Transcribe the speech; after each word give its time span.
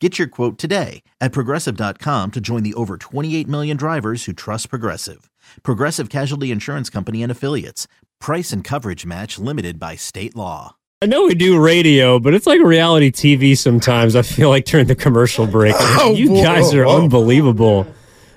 Get 0.00 0.16
your 0.16 0.28
quote 0.28 0.58
today 0.58 1.02
at 1.20 1.32
progressive.com 1.32 2.30
to 2.30 2.40
join 2.40 2.62
the 2.62 2.74
over 2.74 2.96
28 2.96 3.48
million 3.48 3.76
drivers 3.76 4.24
who 4.26 4.32
trust 4.32 4.70
Progressive. 4.70 5.28
Progressive 5.64 6.08
Casualty 6.08 6.52
Insurance 6.52 6.88
Company 6.88 7.20
and 7.22 7.32
Affiliates. 7.32 7.88
Price 8.20 8.52
and 8.52 8.62
coverage 8.62 9.04
match 9.04 9.40
limited 9.40 9.80
by 9.80 9.96
state 9.96 10.36
law. 10.36 10.76
I 11.02 11.06
know 11.06 11.24
we 11.26 11.34
do 11.34 11.60
radio, 11.60 12.18
but 12.20 12.32
it's 12.34 12.46
like 12.46 12.60
reality 12.60 13.10
TV 13.10 13.56
sometimes. 13.58 14.14
I 14.14 14.22
feel 14.22 14.50
like 14.50 14.66
during 14.66 14.86
the 14.86 14.94
commercial 14.94 15.46
break. 15.48 15.74
Oh, 15.80 16.14
you 16.14 16.30
whoa, 16.30 16.42
guys 16.44 16.72
are 16.74 16.84
whoa. 16.84 17.02
unbelievable. 17.02 17.86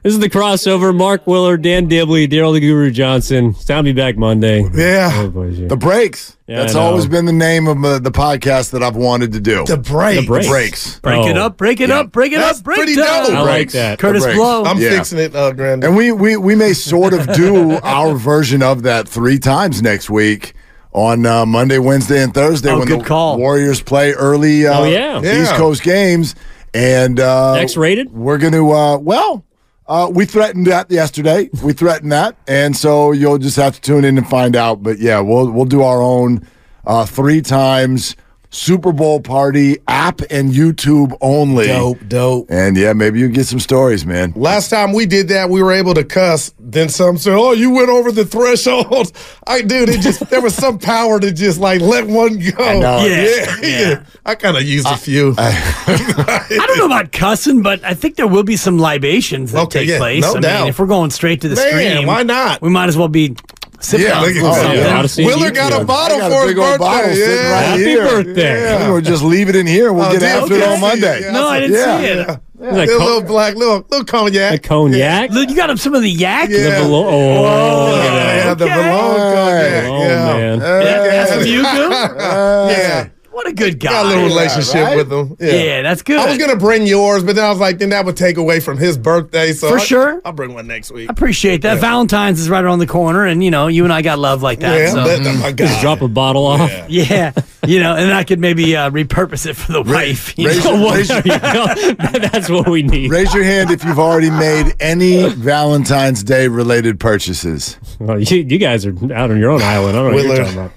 This 0.04 0.14
is 0.14 0.20
the 0.20 0.32
crossover. 0.32 0.96
Mark 0.96 1.28
Willard, 1.28 1.62
Dan 1.62 1.88
Dibley, 1.88 2.28
Daryl 2.28 2.54
the 2.54 2.60
Guru 2.60 2.90
Johnson. 2.90 3.50
It's 3.52 3.66
time 3.66 3.86
to 3.86 3.94
be 3.94 4.00
back 4.02 4.18
Monday. 4.18 4.62
Yeah. 4.74 5.12
Everybody's. 5.14 5.70
The 5.70 5.78
breaks. 5.78 6.38
Yeah, 6.48 6.58
That's 6.62 6.74
always 6.74 7.06
been 7.06 7.26
the 7.26 7.32
name 7.32 7.68
of 7.68 7.86
uh, 7.86 8.00
the 8.00 8.10
podcast 8.10 8.72
that 8.72 8.82
I've 8.82 8.96
wanted 8.96 9.32
to 9.34 9.40
do. 9.40 9.64
The 9.64 9.78
break. 9.78 10.22
The 10.22 10.26
breaks. 10.26 10.48
breaks. 10.48 11.00
Break 11.02 11.28
it 11.28 11.38
Oh. 11.38 11.46
up, 11.46 11.58
break 11.58 11.80
it 11.82 11.90
Yeah. 11.90 12.00
up, 12.00 12.12
break 12.12 12.32
it 12.34 12.38
That's 12.38 12.58
up, 12.60 12.64
break 12.66 12.78
pretty 12.78 12.96
down. 12.96 13.26
dope. 13.26 13.34
I 13.36 13.42
like 13.42 13.46
breaks. 13.58 13.74
that. 13.74 14.00
Kurtis 14.00 14.34
Blow. 14.36 14.64
I'm 14.66 14.80
Yeah. 14.80 14.90
fixing 14.90 15.20
it, 15.20 15.36
uh, 15.36 15.52
Grandin. 15.52 15.90
And 15.90 15.96
we, 15.96 16.12
we 16.12 16.36
we 16.36 16.56
may 16.56 16.74
sort 16.74 17.14
of 17.14 17.32
do 17.34 17.80
our 17.84 18.16
version 18.16 18.64
of 18.64 18.82
that 18.84 19.08
three 19.08 19.38
times 19.38 19.84
next 19.84 20.10
week 20.10 20.54
on 20.94 21.28
uh, 21.28 21.46
Monday, 21.46 21.78
Wednesday, 21.78 22.24
and 22.24 22.34
Thursday 22.34 22.72
Oh, 22.72 22.80
when 22.80 22.88
good 22.88 23.02
the 23.02 23.06
call. 23.06 23.38
Warriors 23.38 23.82
play 23.84 24.14
early. 24.14 24.66
Uh, 24.66 24.80
Oh, 24.80 24.84
yeah. 24.86 25.22
East 25.22 25.54
Coast 25.54 25.84
games, 25.84 26.34
and 26.74 27.20
uh, 27.20 27.54
X-rated? 27.54 28.12
We're 28.12 28.40
going 28.40 28.54
to 28.54 28.72
uh, 28.72 28.98
well. 28.98 29.46
Uh, 29.88 30.10
we 30.14 30.26
threatened 30.26 30.68
that 30.68 30.90
yesterday. 30.92 31.50
We 31.64 31.74
threatened 31.74 32.12
that, 32.12 32.36
and 32.48 32.76
so 32.78 33.12
you'll 33.12 33.40
just 33.40 33.58
have 33.58 33.76
to 33.76 33.82
tune 33.82 34.06
in 34.06 34.18
and 34.18 34.28
find 34.30 34.56
out. 34.56 34.84
But 34.84 35.00
yeah, 35.00 35.20
we'll 35.20 35.50
we'll 35.52 35.66
do 35.66 35.82
our 35.82 36.02
own 36.02 36.48
uh, 36.86 37.06
three 37.06 37.42
times 37.42 38.16
Super 38.54 38.92
Bowl 38.92 39.22
party 39.22 39.78
app 39.88 40.20
and 40.30 40.52
YouTube 40.52 41.18
only. 41.22 41.68
Dope, 41.68 42.00
dope. 42.10 42.48
And 42.52 42.76
yeah, 42.76 42.92
maybe 42.92 43.18
you 43.18 43.30
get 43.30 43.46
some 43.46 43.62
stories, 43.62 44.06
man. 44.06 44.34
Last 44.36 44.70
time 44.70 44.92
we 44.92 45.06
did 45.06 45.30
that, 45.30 45.50
we 45.50 45.64
were 45.64 45.72
able 45.72 45.94
to 45.94 46.04
cuss. 46.04 46.54
Then 46.60 46.90
some 46.90 47.18
said, 47.18 47.34
"Oh, 47.34 47.54
you 47.54 47.70
went 47.72 47.88
over 47.90 48.12
the 48.12 48.26
threshold." 48.26 49.14
I 49.48 49.62
dude, 49.62 49.88
it 49.90 50.02
just 50.02 50.30
there 50.30 50.42
was 50.42 50.54
some 50.54 50.80
power 50.80 51.18
to 51.20 51.32
just 51.32 51.60
like 51.62 51.80
let 51.80 52.06
one 52.08 52.40
go. 52.40 52.64
I 52.64 52.78
know. 52.78 53.06
Yeah, 53.06 53.24
Yeah, 53.24 53.56
yeah. 53.62 53.80
yeah. 53.90 54.04
I 54.26 54.36
kind 54.36 54.58
of 54.58 54.64
used 54.64 54.86
a 54.88 54.98
few. 54.98 55.34
I 55.38 56.46
don't 56.68 56.78
know 56.78 56.86
about 56.88 57.12
cussing, 57.14 57.62
but 57.62 57.84
I 57.86 57.94
think 57.94 58.18
there 58.18 58.28
will 58.28 58.44
be 58.44 58.58
some 58.58 58.78
libations 58.78 59.54
that 59.54 59.62
Okay, 59.64 59.80
take 59.80 59.90
yeah, 59.90 59.98
place. 59.98 60.24
no 60.24 60.36
I 60.36 60.40
doubt. 60.42 60.60
mean, 60.62 60.70
if 60.70 60.80
we're 60.80 60.88
going 60.88 61.12
straight 61.12 61.40
to 61.42 61.50
the 61.50 61.56
Man, 61.56 61.70
stream, 61.96 62.08
why 62.08 62.24
not? 62.24 62.62
We 62.62 62.70
might 62.70 62.90
as 62.90 62.98
well 62.98 63.08
be 63.08 63.36
sipping 63.84 64.06
Yeah, 64.08 64.20
look 64.20 64.30
at 64.36 64.54
something. 64.56 64.80
that. 64.84 65.18
Yeah, 65.18 65.26
Willer 65.26 65.48
and 65.48 65.56
got 65.56 65.82
a 65.82 65.86
bottle 65.86 66.18
got 66.20 66.32
for 66.32 66.44
a 66.46 66.48
his 66.48 66.58
old 66.58 66.66
birthday. 66.66 66.78
bottle 66.78 67.18
yeah. 67.18 67.52
right 67.52 67.66
Happy 67.66 67.84
here. 67.84 68.04
birthday. 68.04 68.62
Yeah. 68.62 68.90
We'll 68.92 69.02
just 69.02 69.24
leave 69.24 69.50
it 69.50 69.56
in 69.56 69.68
here. 69.68 69.92
We'll 69.94 70.06
Oh, 70.06 70.12
get 70.12 70.24
after 70.24 70.54
okay. 70.54 70.64
it 70.64 70.68
on 70.74 70.80
Monday. 70.82 71.22
Yeah. 71.22 71.32
No, 71.32 71.48
I 71.48 71.60
didn't 71.60 71.76
Yeah. 71.76 72.00
see 72.00 72.06
it. 72.06 72.20
Is 72.20 72.76
that 72.76 72.84
a 72.90 72.98
co- 72.98 73.04
little 73.06 73.22
black, 73.24 73.56
little 73.56 73.86
little 73.90 74.06
cognac. 74.06 74.54
a 74.54 74.60
cognac? 74.60 75.32
Look, 75.32 75.50
You 75.50 75.56
got 75.56 75.70
him 75.72 75.78
some 75.78 75.96
of 75.96 76.04
the 76.04 76.10
yak? 76.12 76.50
Yeah. 76.50 76.80
The 76.80 76.84
below- 76.86 77.08
oh, 77.08 77.46
oh 77.46 77.96
Yeah, 78.04 78.36
yeah, 78.46 78.54
the 78.54 78.66
Okay. 78.66 78.76
Malone 78.76 79.34
cognac. 79.34 79.84
Oh, 79.86 80.04
yeah. 80.04 80.26
man. 80.38 80.60
That- 80.60 81.04
That's 81.12 81.34
from 81.34 81.46
you, 81.48 81.62
Goo? 81.64 81.90
yeah. 81.90 83.08
What 83.42 83.50
a 83.50 83.54
good 83.56 83.80
guy. 83.80 83.90
Got 83.90 84.06
a 84.06 84.10
little 84.10 84.26
relationship 84.26 84.76
right? 84.76 84.96
with 84.98 85.12
him. 85.12 85.36
Yeah, 85.40 85.82
that's 85.82 86.04
good. 86.04 86.20
I 86.20 86.30
was 86.30 86.38
gonna 86.38 86.56
bring 86.58 86.86
yours, 86.86 87.24
but 87.24 87.36
then 87.36 87.44
I 87.44 87.50
was 87.50 87.58
like, 87.58 87.80
then 87.80 87.90
that 87.90 88.06
would 88.06 88.16
take 88.16 88.38
away 88.38 88.60
from 88.60 88.78
his 88.78 89.00
birthday. 89.00 89.52
So 89.54 89.68
For 89.70 89.80
I- 89.80 89.84
sure. 89.84 90.22
I'll 90.24 90.32
bring 90.32 90.54
one 90.54 90.68
next 90.68 90.92
week. 90.92 91.10
I 91.10 91.12
appreciate 91.12 91.64
that. 91.64 91.80
Valentine's 91.80 92.40
is 92.40 92.52
right 92.52 92.64
around 92.64 92.78
the 92.80 92.86
corner, 92.88 93.26
and 93.26 93.44
you 93.44 93.50
know, 93.50 93.66
you 93.66 93.84
and 93.84 93.92
I 93.92 94.04
got 94.04 94.20
love 94.20 94.44
like 94.44 94.60
that. 94.60 94.78
Yeah, 94.78 94.92
so. 94.92 95.04
but, 95.04 95.26
oh 95.26 95.38
my 95.38 95.52
God. 95.52 95.82
Drop 95.82 96.02
a 96.02 96.08
bottle 96.08 96.46
off. 96.46 96.70
Yeah, 96.88 97.34
you 97.66 97.80
know, 97.80 97.96
and 97.96 98.14
I 98.14 98.24
could 98.24 98.40
maybe 98.40 98.76
uh, 98.76 98.92
repurpose 98.92 99.48
it 99.48 99.56
for 99.56 99.72
the 99.72 99.82
wife. 99.82 100.38
you 100.38 100.48
raise 100.48 100.64
know? 100.64 100.76
your- 100.76 100.94
raise 100.94 101.10
your- 101.10 101.22
you. 101.26 101.40
That's 102.30 102.48
what 102.48 102.70
we 102.70 102.84
need. 102.84 103.10
Raise 103.10 103.34
your 103.34 103.44
hand 103.44 103.72
if 103.72 103.84
you've 103.84 103.98
already 104.00 104.30
made 104.30 104.76
any 104.80 105.30
Valentine's 105.30 106.24
Day 106.24 106.48
related 106.48 107.00
purchases. 107.00 107.80
Well, 108.00 108.20
you, 108.20 108.38
you 108.44 108.60
guys 108.60 108.86
are 108.86 108.94
out 109.14 109.32
on 109.32 109.40
your 109.40 109.50
own 109.50 109.64
island. 109.64 109.98
I 109.98 110.02
don't 110.04 110.12
know 110.12 110.16
what 110.16 110.26
you're 110.26 110.38
talking 110.38 110.54
about. 110.60 110.72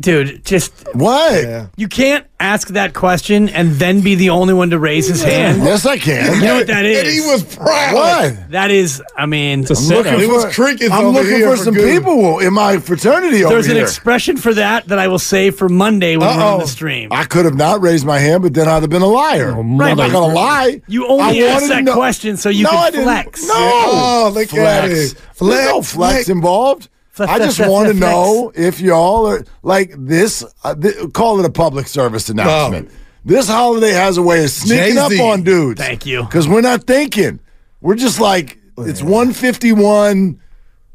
Dude, 0.00 0.44
just 0.44 0.72
What? 0.92 1.44
Yeah. 1.44 1.66
you 1.76 1.86
can't 1.86 2.26
ask 2.40 2.66
that 2.68 2.94
question 2.94 3.48
and 3.48 3.70
then 3.74 4.00
be 4.00 4.16
the 4.16 4.30
only 4.30 4.52
one 4.52 4.70
to 4.70 4.78
raise 4.78 5.06
his 5.06 5.22
hand. 5.22 5.62
Yes, 5.62 5.86
I 5.86 5.98
can. 5.98 6.34
You 6.34 6.40
know 6.44 6.54
what 6.56 6.66
that 6.66 6.84
is? 6.84 6.98
And 6.98 7.08
he 7.08 7.20
was 7.20 7.44
proud. 7.56 7.94
What? 7.94 8.50
That 8.50 8.72
is, 8.72 9.00
I 9.16 9.26
mean, 9.26 9.60
It's 9.60 9.70
a 9.70 9.76
setup. 9.76 10.18
It 10.20 10.26
was 10.28 10.52
crickets 10.52 10.90
I'm 10.90 11.04
over 11.06 11.20
looking 11.20 11.36
here 11.36 11.50
for 11.52 11.56
for 11.58 11.62
some 11.62 11.74
good. 11.74 11.88
people 12.02 12.40
in 12.40 12.52
my 12.52 12.78
fraternity 12.78 13.44
over 13.44 13.54
there's 13.54 13.68
an 13.68 13.76
here. 13.76 13.84
expression 13.84 14.36
for 14.36 14.52
that 14.54 14.88
that 14.88 14.98
I 14.98 15.06
will 15.06 15.20
say 15.20 15.52
for 15.52 15.68
Monday 15.68 16.16
when 16.16 16.26
we're 16.26 16.42
on 16.44 16.58
the 16.58 16.66
stream. 16.66 17.12
I 17.12 17.24
could 17.24 17.44
have 17.44 17.54
not 17.56 17.80
raised 17.80 18.04
my 18.04 18.18
hand, 18.18 18.42
but 18.42 18.52
then 18.52 18.66
I'd 18.66 18.82
have 18.82 18.90
been 18.90 19.00
a 19.02 19.06
liar. 19.06 19.52
Oh, 19.56 19.60
I'm 19.60 19.76
not 19.76 19.96
gonna 19.96 20.34
lie. 20.34 20.82
You 20.88 21.06
only 21.06 21.44
I 21.44 21.46
asked 21.52 21.68
that 21.68 21.84
know- 21.84 21.94
question 21.94 22.36
so 22.36 22.48
you 22.48 22.64
no, 22.64 22.70
could 22.90 22.94
flex. 22.94 23.46
No. 23.46 23.54
Oh, 23.56 24.30
look 24.34 24.42
at 24.44 24.48
flex. 24.50 24.92
it. 24.92 24.94
There's 24.94 25.14
no 25.14 25.82
Flex, 25.82 25.92
flex 25.92 25.92
flex. 25.92 26.28
involved. 26.28 26.88
Flex, 27.14 27.30
I 27.32 27.38
just 27.38 27.60
want 27.60 27.88
to 27.88 27.94
know 27.94 28.50
if 28.56 28.80
y'all 28.80 29.26
are 29.26 29.44
like 29.62 29.94
this. 29.96 30.44
Uh, 30.64 30.74
th- 30.74 31.12
call 31.12 31.38
it 31.38 31.46
a 31.46 31.50
public 31.50 31.86
service 31.86 32.28
announcement. 32.28 32.90
This 33.24 33.48
holiday 33.48 33.92
has 33.92 34.16
a 34.18 34.22
way 34.22 34.42
of 34.44 34.50
sneaking 34.50 34.96
Jay-Z. 34.96 35.18
up 35.20 35.24
on 35.24 35.42
dudes. 35.44 35.80
Thank 35.80 36.04
you. 36.06 36.24
Because 36.24 36.46
we're 36.48 36.60
not 36.60 36.84
thinking. 36.88 37.38
We're 37.80 37.94
just 37.94 38.20
like 38.20 38.58
it's 38.78 39.00
151. 39.00 40.40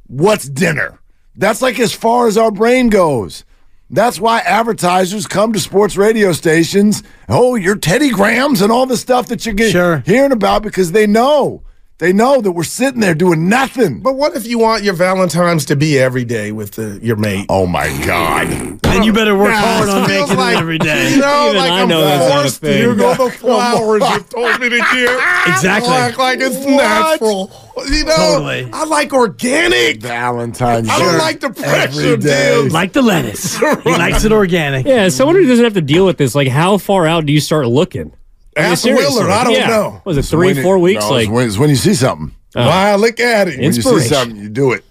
What's 0.08 0.50
dinner? 0.50 1.00
That's 1.36 1.62
like 1.62 1.80
as 1.80 1.94
far 1.94 2.28
as 2.28 2.38
our 2.38 2.52
brain 2.52 2.90
goes. 2.90 3.46
That's 3.90 4.20
why 4.20 4.40
advertisers 4.42 5.26
come 5.26 5.54
to 5.54 5.60
sports 5.60 5.98
radio 5.98 6.32
stations. 6.34 7.02
Oh, 7.28 7.56
your 7.56 7.76
Teddy 7.76 8.10
Grahams 8.10 8.62
and 8.62 8.72
all 8.72 8.86
the 8.86 8.98
stuff 8.98 9.28
that 9.28 9.46
you're 9.46 9.56
getting, 9.56 9.72
Sure. 9.72 10.04
hearing 10.06 10.32
about 10.32 10.62
because 10.64 10.92
they 10.92 11.08
know. 11.08 11.64
They 12.00 12.14
know 12.14 12.40
that 12.40 12.54
we're 12.54 12.64
sitting 12.64 13.02
there 13.02 13.14
doing 13.14 13.50
nothing. 13.50 14.00
But 14.00 14.16
what 14.16 14.34
if 14.34 14.48
you 14.48 14.58
want 14.58 14.84
your 14.86 14.94
Valentine's 14.94 15.66
to 15.66 15.76
be 15.76 16.00
every 16.00 16.24
day 16.24 16.54
with 16.54 16.72
the, 16.72 16.98
your 17.04 17.18
mate? 17.18 17.46
Oh 17.50 17.68
my 17.68 17.90
God. 18.06 18.48
Then 18.84 19.04
you 19.04 19.12
better 19.12 19.38
work 19.38 19.52
Nah, 19.52 19.58
hard 19.60 19.90
on 19.90 20.08
making 20.08 20.38
like- 20.38 20.56
it 20.56 20.60
every 20.62 20.78
day. 20.78 21.12
You 21.16 21.18
know, 21.20 21.48
Even 21.50 21.58
like 21.58 21.72
I 21.72 21.82
I'm 21.82 21.90
know 21.90 22.00
that's 22.02 22.30
not 22.30 22.40
a 22.40 22.42
forced 22.44 22.62
to 22.62 22.68
thing. 22.68 22.82
use 22.84 23.02
all 23.02 23.16
the 23.26 23.32
flowers 23.38 24.02
you 24.02 24.20
told 24.22 24.62
me 24.62 24.70
to 24.70 24.78
give. 24.78 25.10
Exactly. 25.48 25.92
I 25.92 26.00
act 26.08 26.18
like 26.18 26.40
it's 26.40 26.56
What? 26.56 26.70
natural. 26.78 27.52
You 27.90 28.06
know, 28.06 28.16
Totally. 28.16 28.70
I 28.72 28.86
like 28.86 29.12
organic. 29.12 30.02
Valentine's 30.02 30.88
I 30.90 31.00
don't 31.00 31.18
like 31.18 31.42
the 31.42 31.50
pressure, 31.50 32.00
every 32.02 32.18
day. 32.18 32.62
dude. 32.64 32.72
Like 32.72 32.94
the 32.94 33.02
lettuce. 33.02 33.58
He 33.84 33.90
likes 33.92 34.24
it 34.24 34.32
organic. 34.32 34.86
Yeah, 34.86 35.10
someone 35.10 35.36
who 35.36 35.46
doesn't 35.46 35.64
have 35.66 35.74
to 35.74 35.82
deal 35.82 36.06
with 36.06 36.18
this, 36.18 36.34
like, 36.34 36.48
how 36.48 36.78
far 36.78 37.06
out 37.08 37.26
do 37.26 37.34
you 37.34 37.40
start 37.42 37.68
looking? 37.68 38.14
I 38.60 38.64
mean, 38.64 38.72
Ask 38.74 38.84
seriously. 38.84 39.16
Willard. 39.24 39.32
I 39.32 39.44
don't 39.44 39.54
Yeah. 39.54 39.68
know. 39.68 40.02
Was 40.06 40.18
it 40.18 40.24
three, 40.24 40.48
when 40.48 40.58
it- 40.58 40.64
four 40.64 40.78
weeks? 40.80 41.02
no, 41.02 41.08
it's 41.08 41.12
like, 41.28 41.34
when, 41.36 41.48
it's 41.48 41.58
when 41.58 41.70
you 41.70 41.76
see 41.76 41.94
something. 41.94 42.32
Oh. 42.56 42.68
Wow, 42.68 42.96
look 42.98 43.20
at 43.20 43.48
it. 43.48 43.56
When 43.58 43.64
you 43.66 43.74
see 43.74 43.80
Inspiration. 43.80 44.14
something, 44.14 44.38
you 44.38 44.50
do 44.50 44.72
it. 44.74 44.84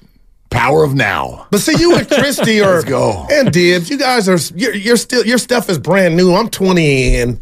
Power 0.51 0.83
of 0.85 0.95
now. 0.95 1.47
But 1.51 1.61
see, 1.61 1.77
you 1.79 1.95
and 1.97 2.09
Christy 2.11 2.61
are 2.61 2.83
go. 2.83 3.27
and 3.31 3.53
Dibs. 3.53 3.91
You 3.91 3.99
guys 3.99 4.29
are 4.29 4.39
you're, 4.57 4.75
you're 4.75 4.97
still 4.97 5.27
your 5.27 5.39
stuff 5.39 5.69
is 5.69 5.79
brand 5.79 6.17
new. 6.17 6.35
I'm 6.35 6.49
20 6.49 7.17
and 7.17 7.41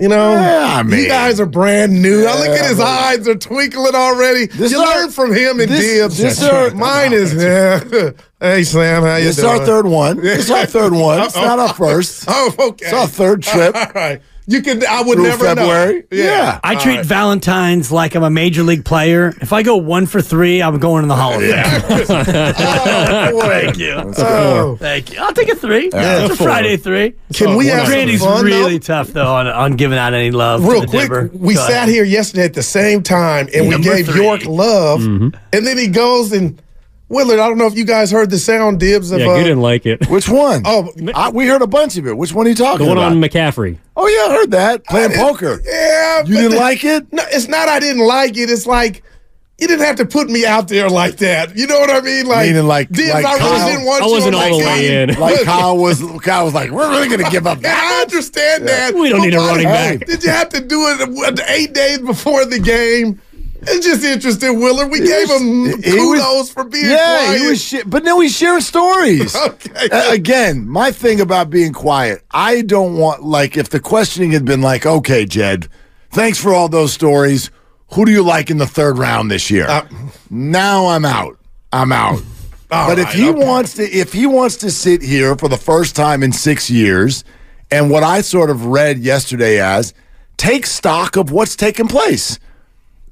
you 0.00 0.08
know 0.08 0.32
Yeah, 0.32 0.76
I 0.78 0.82
mean- 0.82 1.00
you 1.00 1.08
guys 1.08 1.40
are 1.40 1.46
brand 1.46 2.00
new. 2.00 2.24
I 2.24 2.38
look 2.38 2.48
at 2.58 2.68
his 2.68 2.78
but- 2.78 2.86
eyes; 2.86 3.24
they're 3.24 3.34
twinkling 3.34 3.94
already. 3.94 4.46
This 4.46 4.72
you 4.72 4.78
our- 4.78 5.00
learn 5.00 5.10
from 5.10 5.34
him 5.34 5.60
and 5.60 5.68
this- 5.70 5.80
Dibs. 5.80 6.16
this 6.18 6.42
our- 6.42 6.70
Mine 6.70 7.12
is 7.12 7.34
yeah. 7.34 7.80
hey 8.40 8.62
Sam, 8.62 9.02
how 9.02 9.16
you 9.16 9.28
It's 9.28 9.36
doing? 9.36 9.48
our 9.60 9.66
third 9.66 9.86
one. 9.86 10.20
It's 10.22 10.50
our 10.50 10.64
third 10.76 10.94
one. 10.94 11.20
It's 11.20 11.34
not 11.36 11.58
our 11.58 11.68
oh, 11.68 11.72
first. 11.74 12.24
Oh, 12.28 12.54
okay. 12.58 12.86
It's 12.86 12.94
our 12.94 13.06
third 13.08 13.42
trip. 13.42 13.74
All 13.74 13.86
right. 13.94 14.22
You 14.50 14.62
could. 14.62 14.82
I 14.82 15.02
would 15.02 15.16
Through 15.16 15.24
never 15.24 15.44
February? 15.44 15.94
know. 16.00 16.02
Yeah. 16.10 16.58
I 16.64 16.74
All 16.74 16.80
treat 16.80 16.96
right. 16.96 17.04
Valentine's 17.06 17.92
like 17.92 18.14
I'm 18.14 18.22
a 18.22 18.30
major 18.30 18.62
league 18.62 18.82
player. 18.84 19.34
If 19.42 19.52
I 19.52 19.62
go 19.62 19.76
one 19.76 20.06
for 20.06 20.22
three, 20.22 20.62
I'm 20.62 20.78
going 20.78 21.02
in 21.02 21.08
the 21.08 21.16
Hall 21.16 21.34
of 21.34 21.42
Fame. 21.42 22.24
Oh. 22.58 23.40
Thank 23.42 23.78
you. 23.78 23.92
Oh. 24.18 24.76
Thank 24.80 25.12
you. 25.12 25.20
I'll 25.20 25.32
take 25.34 25.48
a 25.50 25.54
three. 25.54 25.90
Yeah. 25.92 26.24
It's 26.24 26.34
a 26.34 26.36
Four. 26.36 26.46
Friday 26.46 26.76
three. 26.78 27.14
Can 27.34 27.56
we 27.56 27.66
have 27.66 27.84
some 27.86 27.92
Randy's 27.92 28.20
fun, 28.24 28.44
really 28.44 28.78
though? 28.78 29.02
tough 29.02 29.08
though 29.08 29.34
on, 29.34 29.46
on 29.46 29.76
giving 29.76 29.98
out 29.98 30.14
any 30.14 30.30
love. 30.30 30.64
Real 30.64 30.80
to 30.80 30.86
the 30.86 30.90
quick, 30.90 31.02
Dibber. 31.10 31.30
we 31.34 31.54
Go 31.54 31.60
sat 31.60 31.70
ahead. 31.70 31.88
here 31.90 32.04
yesterday 32.04 32.44
at 32.44 32.54
the 32.54 32.62
same 32.62 33.02
time 33.02 33.48
and 33.54 33.68
we 33.68 33.78
gave 33.82 34.06
three. 34.06 34.22
York 34.24 34.44
love, 34.46 35.02
and 35.04 35.32
then 35.52 35.76
he 35.78 35.88
goes 35.88 36.32
and 36.32 36.60
Willard. 37.08 37.38
I 37.38 37.48
don't 37.48 37.58
know 37.58 37.66
if 37.66 37.76
you 37.76 37.84
guys 37.84 38.10
heard 38.10 38.30
the 38.30 38.38
sound 38.38 38.80
dibs 38.80 39.10
of 39.12 39.20
Yeah, 39.20 39.28
uh, 39.30 39.36
you 39.36 39.42
didn't 39.44 39.60
like 39.62 39.86
it. 39.86 40.06
Which 40.08 40.28
one? 40.28 40.62
Oh, 40.64 40.92
I, 41.14 41.30
we 41.30 41.46
heard 41.46 41.62
a 41.62 41.66
bunch 41.66 41.96
of 41.96 42.06
it. 42.06 42.16
Which 42.16 42.32
one 42.34 42.46
are 42.46 42.50
you 42.50 42.54
talking 42.54 42.74
about? 42.74 42.84
The 42.84 42.88
one 42.88 42.98
about? 42.98 43.12
on 43.12 43.20
McCaffrey. 43.22 43.78
oh 43.96 44.06
yeah, 44.06 44.32
I 44.32 44.36
heard 44.36 44.50
that. 44.52 44.84
Playing 44.84 45.12
poker. 45.12 45.60
yeah. 45.64 46.20
You 46.24 46.34
didn't 46.36 46.50
the- 46.52 46.56
like 46.58 46.84
it? 46.84 47.12
No, 47.12 47.22
it's 47.30 47.48
not. 47.48 47.68
I 47.68 47.80
didn't 47.80 48.06
like 48.06 48.36
it. 48.36 48.50
It's 48.50 48.66
like. 48.66 49.02
You 49.60 49.66
didn't 49.66 49.86
have 49.86 49.96
to 49.96 50.06
put 50.06 50.30
me 50.30 50.46
out 50.46 50.68
there 50.68 50.88
like 50.88 51.16
that. 51.16 51.56
You 51.56 51.66
know 51.66 51.80
what 51.80 51.90
I 51.90 52.00
mean? 52.00 52.26
Like, 52.26 52.46
Meaning 52.46 52.68
like- 52.68 52.90
Dibs, 52.90 53.12
like 53.12 53.24
I 53.26 53.38
really 53.38 53.72
didn't 53.72 53.86
want 53.86 54.02
I 54.04 54.06
you 54.06 54.12
wasn't 54.12 54.34
on 54.36 54.42
all 54.44 54.50
my 54.50 54.56
the 54.60 54.64
way 54.64 55.02
in. 55.02 55.14
Like 55.18 55.42
Kyle 55.42 55.76
was. 55.76 56.00
Kyle 56.22 56.44
was 56.44 56.54
like, 56.54 56.70
"We're 56.70 56.88
really 56.88 57.08
going 57.08 57.24
to 57.24 57.28
give 57.28 57.44
up 57.44 57.56
And 57.58 57.66
I 57.66 57.70
that." 57.70 58.04
understand 58.08 58.68
that. 58.68 58.94
We 58.94 59.08
don't 59.08 59.20
need 59.22 59.34
a 59.34 59.38
why 59.38 59.48
running 59.48 59.64
back. 59.64 60.06
Did 60.06 60.22
you 60.22 60.30
have 60.30 60.50
to 60.50 60.60
do 60.60 60.78
it 60.96 61.40
eight 61.48 61.72
days 61.74 61.98
before 61.98 62.44
the 62.44 62.60
game? 62.60 63.20
It's 63.70 63.86
just 63.86 64.04
interesting, 64.04 64.58
Willard. 64.60 64.90
We 64.90 65.00
gave 65.00 65.28
him 65.30 65.82
kudos 65.82 66.18
was- 66.18 66.50
for 66.50 66.64
being 66.64 66.86
yeah, 66.90 67.24
quiet. 67.26 67.40
he 67.40 67.48
was. 67.48 67.62
Sh- 67.62 67.82
but 67.86 68.04
no, 68.04 68.20
he's 68.20 68.36
sharing 68.36 68.60
stories. 68.60 69.34
Okay. 69.48 69.88
A- 69.92 70.12
again, 70.12 70.66
my 70.68 70.90
thing 70.92 71.20
about 71.20 71.50
being 71.50 71.72
quiet, 71.72 72.22
I 72.30 72.62
don't 72.62 72.96
want 72.96 73.22
like 73.22 73.56
if 73.56 73.68
the 73.70 73.80
questioning 73.80 74.30
had 74.32 74.44
been 74.44 74.60
like, 74.60 74.84
"Okay, 74.86 75.24
Jed, 75.24 75.68
thanks 76.10 76.38
for 76.38 76.52
all 76.54 76.68
those 76.68 76.92
stories. 76.92 77.50
Who 77.92 78.04
do 78.04 78.12
you 78.12 78.22
like 78.22 78.50
in 78.50 78.58
the 78.58 78.66
third 78.66 78.98
round 78.98 79.30
this 79.30 79.50
year?" 79.50 79.66
Uh, 79.68 79.86
now 80.30 80.86
I'm 80.86 81.04
out. 81.04 81.38
I'm 81.72 81.92
out. 81.92 82.20
But 82.70 82.98
if 82.98 83.12
he 83.14 83.30
okay. 83.30 83.46
wants 83.46 83.72
to, 83.76 83.82
if 83.84 84.12
he 84.12 84.26
wants 84.26 84.56
to 84.58 84.70
sit 84.70 85.00
here 85.00 85.34
for 85.36 85.48
the 85.48 85.56
first 85.56 85.96
time 85.96 86.22
in 86.22 86.32
six 86.32 86.68
years, 86.68 87.24
and 87.70 87.90
what 87.90 88.02
I 88.02 88.20
sort 88.20 88.50
of 88.50 88.66
read 88.66 88.98
yesterday 88.98 89.58
as 89.58 89.94
take 90.36 90.66
stock 90.66 91.16
of 91.16 91.30
what's 91.30 91.56
taken 91.56 91.88
place. 91.88 92.38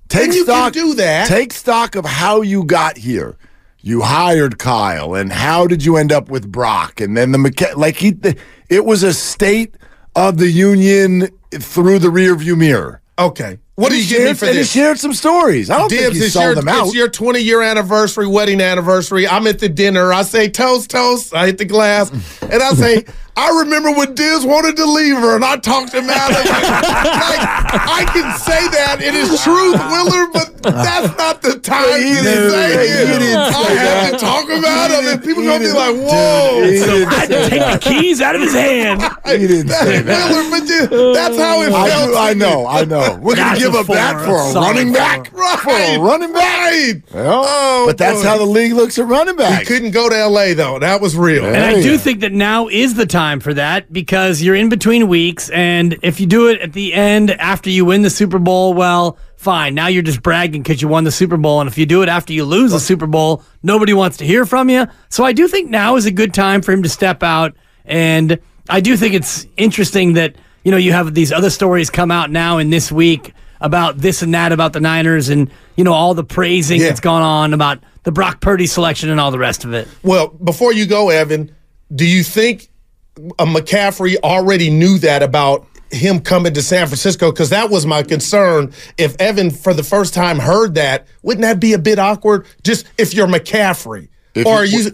Take 0.08 0.26
And 0.26 0.34
you 0.34 0.44
can 0.44 0.54
stock. 0.54 0.72
do 0.72 0.94
that. 0.94 1.28
Take 1.28 1.52
stock 1.52 1.94
of 1.96 2.04
how 2.04 2.42
you 2.42 2.64
got 2.64 2.96
here. 2.96 3.36
You 3.80 4.02
hired 4.02 4.58
Kyle, 4.58 5.14
and 5.14 5.32
how 5.32 5.66
did 5.66 5.84
you 5.84 5.96
end 5.96 6.10
up 6.12 6.28
with 6.28 6.50
Brock? 6.50 7.00
And 7.00 7.16
then 7.16 7.32
the 7.32 7.38
mecha- 7.38 7.76
like 7.76 7.96
he, 7.96 8.10
the, 8.10 8.36
it 8.68 8.84
was 8.84 9.02
a 9.02 9.12
state 9.14 9.76
of 10.16 10.38
the 10.38 10.50
union 10.50 11.28
through 11.52 11.98
the 12.00 12.08
rearview 12.08 12.56
mirror. 12.56 13.00
okay. 13.18 13.58
What 13.76 13.90
do 13.90 13.94
And 13.96 14.04
you 14.04 14.08
he 14.08 14.14
give 14.24 14.28
me 14.30 14.34
for 14.34 14.46
and 14.46 14.56
this? 14.56 14.72
He 14.72 14.80
shared 14.80 14.98
some 14.98 15.12
stories. 15.12 15.68
I 15.68 15.76
don't 15.76 15.90
think 15.90 16.00
Dibs, 16.00 16.16
he 16.16 16.24
it's 16.24 16.32
sold 16.32 16.44
your, 16.46 16.54
them 16.54 16.68
out. 16.68 16.86
it's 16.86 16.94
your 16.94 17.10
20 17.10 17.40
year 17.40 17.60
anniversary, 17.60 18.26
wedding 18.26 18.58
anniversary. 18.62 19.28
I'm 19.28 19.46
at 19.46 19.58
the 19.58 19.68
dinner. 19.68 20.14
I 20.14 20.22
say, 20.22 20.48
toast, 20.48 20.88
toast. 20.88 21.34
I 21.34 21.44
hit 21.44 21.58
the 21.58 21.66
glass. 21.66 22.10
And 22.40 22.62
I 22.62 22.70
say, 22.72 23.04
I 23.38 23.58
remember 23.60 23.92
when 23.92 24.14
Dibs 24.14 24.44
wanted 24.46 24.76
to 24.76 24.86
leave 24.86 25.16
her 25.16 25.36
and 25.36 25.44
I 25.44 25.56
talked 25.58 25.92
him 25.92 26.08
out 26.08 26.30
of 26.30 26.36
it. 26.40 26.48
like, 26.48 27.44
I 27.84 28.04
can 28.12 28.32
say 28.38 28.66
that. 28.72 28.96
It 29.02 29.14
is 29.14 29.28
truth, 29.44 29.76
Willard, 29.92 30.32
but 30.32 30.62
that's 30.62 31.16
not 31.18 31.42
the 31.42 31.58
time 31.58 32.00
He 32.00 32.16
to 32.16 32.22
didn't- 32.22 32.50
say 32.50 32.70
he 32.88 32.92
it. 32.94 33.06
didn't 33.20 33.36
I 33.36 33.52
say 33.52 33.76
have 33.76 34.04
to 34.06 34.10
that. 34.12 34.20
talk 34.20 34.48
him 34.48 34.64
out 34.64 34.90
of 34.90 35.04
it. 35.04 35.22
People 35.22 35.42
He 35.42 35.48
going 35.48 35.60
to 35.60 35.66
be 35.68 35.72
didn't- 35.72 35.76
like, 35.76 35.94
Dude, 35.94 36.08
whoa. 36.08 36.62
he 36.64 36.70
didn't 36.80 37.08
I 37.08 37.14
had 37.14 37.28
to 37.28 37.50
take 37.50 37.72
the 37.72 37.78
keys 37.90 38.20
out 38.22 38.34
of 38.34 38.40
his 38.40 38.54
hand. 38.54 39.02
He 39.26 39.46
didn't 39.46 39.68
say 39.68 40.00
that. 40.00 40.30
Willard, 40.30 40.50
but 40.50 40.68
you, 40.68 41.14
that's 41.14 41.36
how 41.36 41.60
it 41.62 41.72
I, 41.72 41.88
felt. 41.90 42.10
do, 42.12 42.16
I 42.16 42.32
know, 42.32 42.66
I 42.66 42.84
know. 42.86 43.18
We're 43.20 43.36
going 43.36 43.36
to 43.36 43.42
That's 43.42 43.58
give 43.60 43.74
a 43.74 43.78
a 43.80 43.84
bat 43.84 44.24
for 44.24 44.32
a 44.32 44.48
a 44.48 44.54
running 44.54 44.92
back. 44.94 45.30
Right. 45.34 45.58
For 45.60 45.70
a 45.70 45.98
running 46.00 46.32
back. 46.32 46.58
Right. 46.58 47.02
Well, 47.12 47.44
Oh, 47.46 47.84
but 47.86 47.98
that's 47.98 48.22
boy. 48.22 48.28
how 48.28 48.38
the 48.38 48.44
league 48.46 48.72
looks 48.72 48.98
at 48.98 49.06
running 49.06 49.36
back. 49.36 49.60
He 49.60 49.66
couldn't 49.66 49.90
go 49.90 50.08
to 50.08 50.26
LA 50.26 50.54
though. 50.54 50.78
That 50.78 51.00
was 51.02 51.16
real. 51.16 51.44
And 51.44 51.56
I 51.62 51.82
do 51.82 51.98
think 51.98 52.20
that 52.20 52.32
now 52.32 52.68
is 52.68 52.94
the 52.94 53.04
time 53.06 53.25
for 53.40 53.54
that 53.54 53.92
because 53.92 54.42
you're 54.42 54.54
in 54.54 54.68
between 54.68 55.08
weeks. 55.08 55.50
And 55.50 55.96
if 56.02 56.20
you 56.20 56.26
do 56.26 56.48
it 56.48 56.60
at 56.60 56.72
the 56.72 56.94
end 56.94 57.30
after 57.30 57.68
you 57.70 57.84
win 57.84 58.02
the 58.02 58.10
Super 58.10 58.38
Bowl, 58.38 58.72
well, 58.74 59.18
fine. 59.36 59.74
Now 59.74 59.88
you're 59.88 60.02
just 60.02 60.22
bragging 60.22 60.62
because 60.62 60.80
you 60.80 60.88
won 60.88 61.04
the 61.04 61.10
Super 61.10 61.36
Bowl. 61.36 61.60
And 61.60 61.68
if 61.68 61.76
you 61.78 61.86
do 61.86 62.02
it 62.02 62.08
after 62.08 62.32
you 62.32 62.44
lose 62.44 62.72
the 62.72 62.80
Super 62.80 63.06
Bowl, 63.06 63.42
nobody 63.62 63.92
wants 63.92 64.16
to 64.18 64.24
hear 64.26 64.46
from 64.46 64.70
you. 64.70 64.86
So 65.08 65.24
I 65.24 65.32
do 65.32 65.46
think 65.48 65.70
now 65.70 65.96
is 65.96 66.06
a 66.06 66.10
good 66.10 66.32
time 66.32 66.62
for 66.62 66.72
him 66.72 66.82
to 66.82 66.88
step 66.88 67.22
out. 67.22 67.54
And 67.84 68.38
I 68.68 68.80
do 68.80 68.96
think 68.96 69.14
it's 69.14 69.46
interesting 69.56 70.14
that, 70.14 70.36
you 70.64 70.70
know, 70.70 70.76
you 70.76 70.92
have 70.92 71.14
these 71.14 71.32
other 71.32 71.50
stories 71.50 71.90
come 71.90 72.10
out 72.10 72.30
now 72.30 72.58
in 72.58 72.70
this 72.70 72.90
week 72.90 73.32
about 73.60 73.98
this 73.98 74.22
and 74.22 74.34
that 74.34 74.52
about 74.52 74.72
the 74.72 74.80
Niners 74.80 75.28
and, 75.28 75.50
you 75.76 75.84
know, 75.84 75.92
all 75.92 76.14
the 76.14 76.24
praising 76.24 76.80
Yeah. 76.80 76.88
that's 76.88 77.00
gone 77.00 77.22
on 77.22 77.54
about 77.54 77.78
the 78.02 78.12
Brock 78.12 78.40
Purdy 78.40 78.66
selection 78.66 79.08
and 79.08 79.18
all 79.18 79.30
the 79.30 79.38
rest 79.38 79.64
of 79.64 79.72
it. 79.72 79.88
Well, 80.02 80.28
before 80.28 80.72
you 80.72 80.84
go, 80.86 81.08
Evan, 81.10 81.54
do 81.94 82.04
you 82.06 82.22
think 82.22 82.68
McCaffrey 83.16 84.16
already 84.22 84.70
knew 84.70 84.98
that 84.98 85.22
about 85.22 85.66
him 85.90 86.20
coming 86.20 86.54
to 86.54 86.62
San 86.62 86.86
Francisco? 86.86 87.30
Because 87.30 87.50
that 87.50 87.70
was 87.70 87.86
my 87.86 88.02
concern. 88.02 88.72
If 88.98 89.16
Evan, 89.20 89.50
for 89.50 89.72
the 89.74 89.82
first 89.82 90.14
time, 90.14 90.38
heard 90.38 90.74
that, 90.74 91.06
wouldn't 91.22 91.42
that 91.42 91.60
be 91.60 91.72
a 91.72 91.78
bit 91.78 91.98
awkward? 91.98 92.46
Just 92.62 92.86
if 92.98 93.14
you're 93.14 93.26
McCaffrey, 93.26 94.08
If 94.34 94.46
or 94.46 94.56
are 94.56 94.64
you- 94.64 94.80
you? 94.84 94.92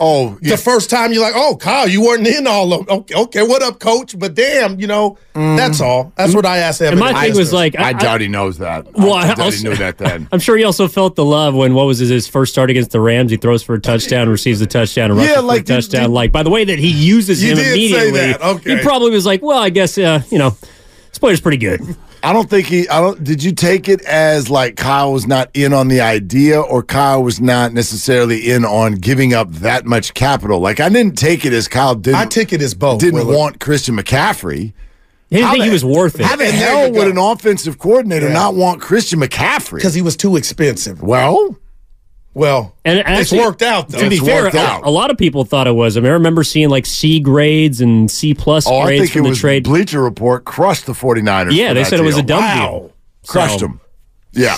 Oh, 0.00 0.38
The 0.42 0.56
first 0.56 0.90
time 0.90 1.12
you're 1.12 1.22
like, 1.22 1.34
oh, 1.36 1.56
Kyle, 1.56 1.88
you 1.88 2.02
weren't 2.02 2.26
in 2.26 2.46
all 2.46 2.72
of. 2.72 2.88
Okay, 2.88 3.14
okay, 3.14 3.42
what 3.42 3.62
up, 3.62 3.78
coach? 3.78 4.18
But 4.18 4.34
damn, 4.34 4.78
you 4.80 4.86
know, 4.86 5.18
that's 5.34 5.80
all. 5.80 6.12
That's 6.16 6.34
what 6.34 6.44
I 6.46 6.58
asked 6.58 6.80
Evan. 6.82 6.94
And 6.94 7.00
my 7.00 7.12
to 7.12 7.18
thing 7.20 7.30
ask 7.30 7.38
was 7.38 7.52
like, 7.52 7.78
I, 7.78 7.88
I, 7.88 7.92
doubt 7.92 8.20
he 8.20 8.28
knows 8.28 8.58
that. 8.58 8.92
Well, 8.94 9.12
I, 9.12 9.30
I 9.30 9.34
doubt 9.34 9.54
he 9.54 9.62
knew 9.62 9.76
that 9.76 9.98
then. 9.98 10.28
I'm 10.32 10.40
sure 10.40 10.56
he 10.56 10.64
also 10.64 10.88
felt 10.88 11.16
the 11.16 11.24
love 11.24 11.54
when 11.54 11.74
what 11.74 11.86
was 11.86 11.98
his, 11.98 12.08
his 12.10 12.26
first 12.28 12.52
start 12.52 12.70
against 12.70 12.90
the 12.90 13.00
Rams? 13.00 13.30
He 13.30 13.36
throws 13.36 13.62
for 13.62 13.74
a 13.74 13.80
touchdown, 13.80 14.28
receives 14.28 14.60
a 14.60 14.66
touchdown, 14.66 15.10
and 15.10 15.18
rushes 15.18 15.30
Yeah, 15.30 15.40
for 15.40 15.46
like, 15.46 15.60
a 15.60 15.64
did- 15.64 15.74
touchdown. 15.74 16.02
did- 16.02 16.10
like 16.10 16.32
by 16.32 16.42
the 16.42 16.50
way 16.50 16.64
that 16.64 16.78
he 16.78 16.88
uses 16.90 17.42
him 17.42 17.58
immediately, 17.58 18.34
okay. 18.34 18.76
he 18.76 18.82
probably 18.82 19.10
was 19.10 19.24
like, 19.26 19.42
"Well, 19.42 19.58
I 19.58 19.70
guess 19.70 19.96
uh, 19.98 20.22
you 20.30 20.38
know, 20.38 20.50
this 21.08 21.18
player's 21.18 21.40
pretty 21.40 21.58
good." 21.58 21.80
I 22.24 22.32
don't 22.32 22.48
think 22.48 22.66
he. 22.66 22.88
I 22.88 23.00
don't. 23.00 23.22
Did 23.22 23.42
you 23.42 23.52
take 23.52 23.88
it 23.88 24.00
as 24.02 24.48
like 24.50 24.76
Kyle 24.76 25.12
was 25.12 25.26
not 25.26 25.50
in 25.54 25.72
on 25.72 25.88
the 25.88 26.00
idea, 26.00 26.60
or 26.60 26.82
Kyle 26.82 27.22
was 27.22 27.40
not 27.40 27.72
necessarily 27.72 28.50
in 28.50 28.64
on 28.64 28.94
giving 28.94 29.34
up 29.34 29.50
that 29.52 29.84
much 29.86 30.14
capital? 30.14 30.58
Like 30.60 30.80
I 30.80 30.88
didn't 30.88 31.16
take 31.18 31.44
it 31.44 31.52
as 31.52 31.68
Kyle 31.68 31.94
didn't. 31.94 32.16
I 32.18 32.24
take 32.26 32.52
it 32.52 32.62
as 32.62 32.74
both. 32.74 33.00
didn't 33.00 33.20
Willard. 33.20 33.36
want 33.36 33.60
Christian 33.60 33.96
McCaffrey. 33.96 34.72
He 35.30 35.36
didn't 35.36 35.46
How 35.46 35.52
think 35.52 35.62
the- 35.62 35.66
he 35.66 35.72
was 35.72 35.84
worth 35.84 36.20
it. 36.20 36.26
How 36.26 36.36
the 36.36 36.46
hell 36.46 36.86
you 36.86 36.92
would 36.92 37.04
go. 37.04 37.10
an 37.10 37.18
offensive 37.32 37.78
coordinator 37.78 38.26
Yeah. 38.28 38.32
not 38.34 38.54
want 38.54 38.80
Christian 38.80 39.20
McCaffrey? 39.20 39.76
because 39.76 39.94
he 39.94 40.02
was 40.02 40.16
too 40.16 40.36
expensive. 40.36 41.02
well, 41.02 41.56
Well, 42.34 42.74
And 42.84 42.98
it's 43.06 43.32
worked 43.32 43.62
out 43.62 43.88
though. 43.88 43.98
To 44.00 44.08
be 44.10 44.16
It's 44.16 44.24
fair, 44.26 44.42
worked 44.44 44.56
a, 44.56 44.60
out. 44.60 44.84
a 44.84 44.90
lot 44.90 45.10
of 45.12 45.16
people 45.16 45.44
thought 45.44 45.66
it 45.68 45.74
was. 45.74 45.96
I 45.96 46.00
mean, 46.00 46.10
I 46.10 46.14
remember 46.14 46.42
seeing 46.42 46.68
like 46.68 46.84
C 46.84 47.20
grades 47.20 47.80
and 47.80 48.10
C 48.10 48.34
plus 48.34 48.66
oh, 48.66 48.80
I 48.80 48.86
grades 48.86 49.00
think 49.02 49.10
it 49.10 49.12
from 49.18 49.22
the 49.24 49.28
was 49.30 49.38
trade. 49.38 49.64
Bleacher 49.64 50.02
Report 50.02 50.44
crushed 50.44 50.86
the 50.86 50.92
49ers. 50.94 51.52
yeah, 51.54 51.68
for 51.68 51.74
they 51.74 51.82
that 51.84 51.88
said 51.90 52.00
it 52.00 52.02
was 52.02 52.18
a 52.18 52.22
dumb 52.22 52.40
Wow. 52.42 52.68
deal. 52.70 52.92
Crushed 53.26 53.60
So- 53.60 53.66
them. 53.66 53.80
Yeah. 54.32 54.56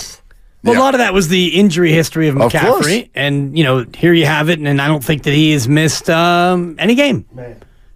Well, 0.64 0.74
Yeah. 0.74 0.80
a 0.80 0.82
lot 0.82 0.94
of 0.94 0.98
that 0.98 1.12
was 1.14 1.28
the 1.28 1.48
injury 1.48 1.92
history 1.92 2.28
of 2.28 2.36
Of. 2.40 2.50
McCaffrey, 2.50 3.10
and 3.14 3.56
you 3.56 3.62
know 3.62 3.84
here 3.96 4.12
you 4.14 4.24
have 4.26 4.48
it. 4.48 4.58
And 4.58 4.80
I 4.80 4.88
don't 4.88 5.04
think 5.04 5.22
that 5.24 5.34
he 5.34 5.52
has 5.52 5.68
missed 5.68 6.08
um, 6.10 6.74
any 6.78 6.94
game 6.94 7.26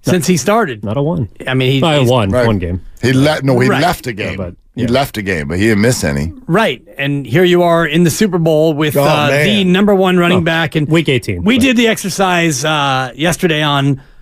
since 0.02 0.26
he 0.26 0.36
started. 0.36 0.84
Not 0.84 0.96
a 0.98 1.02
one. 1.02 1.30
I 1.48 1.54
mean, 1.54 1.72
he, 1.72 1.82
I 1.82 1.98
he's- 2.00 2.08
won 2.10 2.30
Right. 2.30 2.46
one 2.46 2.58
game. 2.58 2.82
He 3.02 3.12
left. 3.14 3.42
No, 3.44 3.58
he 3.58 3.68
Right. 3.68 3.80
left 3.80 4.06
a 4.06 4.12
game. 4.12 4.36
but- 4.36 4.54
He 4.80 4.86
yeah. 4.86 4.90
left 5.00 5.16
a 5.16 5.22
game, 5.22 5.48
but 5.48 5.58
he 5.58 5.66
didn't 5.66 5.82
miss 5.82 6.02
any. 6.04 6.32
right, 6.46 6.82
and 6.98 7.26
here 7.26 7.44
you 7.44 7.62
are 7.62 7.86
in 7.86 8.04
the 8.04 8.10
Super 8.10 8.38
Bowl 8.38 8.74
with 8.74 8.96
Oh, 8.96 9.02
uh, 9.02 9.30
the 9.44 9.64
number 9.64 9.94
one 9.94 10.16
running 10.18 10.44
back. 10.44 10.74
And 10.76 10.88
Week 10.88 11.08
18. 11.08 11.44
we 11.44 11.58
did 11.58 11.76
the 11.76 11.86
exercise 11.88 12.64
uh, 12.64 13.12
yesterday 13.14 13.62
on 13.62 14.00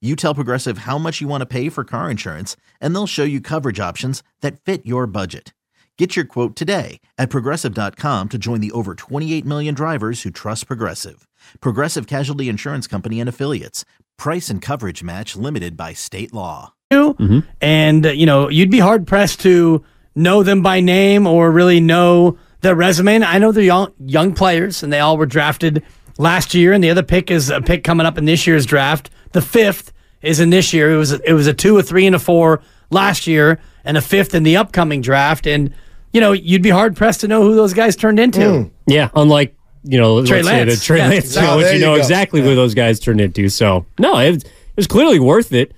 You 0.00 0.14
tell 0.14 0.32
Progressive 0.32 0.78
how 0.78 0.96
much 0.96 1.20
you 1.20 1.26
want 1.26 1.40
to 1.40 1.46
pay 1.46 1.68
for 1.68 1.82
car 1.82 2.08
insurance, 2.08 2.54
and 2.80 2.94
they'll 2.94 3.08
show 3.08 3.24
you 3.24 3.40
coverage 3.40 3.80
options 3.80 4.22
that 4.42 4.60
fit 4.60 4.86
your 4.86 5.08
budget. 5.08 5.52
Get 5.96 6.14
your 6.14 6.24
quote 6.24 6.54
today 6.54 7.00
at 7.18 7.30
progressive.com 7.30 8.28
to 8.28 8.38
join 8.38 8.60
the 8.60 8.70
over 8.70 8.94
28 8.94 9.44
million 9.44 9.74
drivers 9.74 10.22
who 10.22 10.30
trust 10.30 10.68
Progressive. 10.68 11.26
Progressive 11.60 12.06
Casualty 12.06 12.48
Insurance 12.48 12.86
Company 12.86 13.18
and 13.18 13.28
Affiliates. 13.28 13.84
Price 14.16 14.50
and 14.50 14.62
coverage 14.62 15.02
match 15.02 15.34
limited 15.34 15.76
by 15.76 15.94
state 15.94 16.32
law. 16.32 16.74
you, 16.92 17.42
and 17.60 18.06
uh, 18.06 18.10
you 18.10 18.24
know 18.26 18.48
you'd 18.48 18.70
be 18.70 18.78
hard 18.78 19.04
pressed 19.06 19.40
to 19.40 19.84
know 20.14 20.44
them 20.44 20.62
by 20.62 20.78
name 20.78 21.26
or 21.26 21.50
really 21.50 21.80
know 21.80 22.38
their 22.60 22.76
resume. 22.76 23.16
And 23.16 23.24
I 23.24 23.38
know 23.38 23.50
they're 23.50 23.64
young, 23.64 23.92
young 23.98 24.32
players, 24.34 24.84
and 24.84 24.92
they 24.92 25.00
all 25.00 25.16
were 25.16 25.26
drafted 25.26 25.82
last 26.18 26.54
year. 26.54 26.72
And 26.72 26.82
the 26.84 26.90
other 26.90 27.02
pick 27.02 27.30
is 27.30 27.50
a 27.50 27.60
pick 27.60 27.82
coming 27.82 28.06
up 28.06 28.16
in 28.18 28.24
this 28.24 28.46
year's 28.46 28.66
draft. 28.66 29.10
The 29.32 29.42
fifth 29.42 29.92
is 30.22 30.40
in 30.40 30.50
this 30.50 30.72
year. 30.72 30.92
It 30.92 30.96
was 30.96 31.12
it 31.12 31.32
was 31.32 31.46
a 31.46 31.54
two, 31.54 31.78
a 31.78 31.82
three, 31.82 32.06
and 32.06 32.16
a 32.16 32.18
four 32.18 32.60
last 32.90 33.26
year, 33.26 33.60
and 33.84 33.96
a 33.96 34.00
fifth 34.00 34.34
in 34.34 34.42
the 34.42 34.56
upcoming 34.56 35.00
draft. 35.00 35.46
And 35.46 35.72
you 36.12 36.20
know 36.20 36.32
you'd 36.32 36.62
be 36.62 36.70
hard 36.70 36.96
pressed 36.96 37.20
to 37.20 37.28
know 37.28 37.42
who 37.42 37.54
those 37.54 37.74
guys 37.74 37.94
turned 37.96 38.18
into. 38.18 38.70
Yeah, 38.86 39.10
unlike 39.14 39.54
you 39.84 39.98
know, 39.98 40.24
Trey 40.26 40.42
let's 40.42 40.48
Lance. 40.68 40.80
the 40.80 40.84
Trey 40.84 40.98
Yeah, 40.98 41.08
Lance, 41.08 41.24
exactly. 41.26 41.40
you 41.42 41.46
know, 41.48 41.54
Oh, 41.54 41.56
which 41.58 41.66
you 41.72 41.78
you 41.78 41.84
know 41.84 41.94
go. 41.94 42.00
exactly 42.00 42.40
who 42.42 42.54
those 42.54 42.74
guys 42.74 42.98
turned 43.00 43.20
into. 43.20 43.48
So 43.48 43.86
no, 43.98 44.18
it 44.18 44.30
was, 44.34 44.42
it 44.44 44.50
was 44.76 44.86
clearly 44.86 45.18
worth 45.20 45.52
it. 45.52 45.72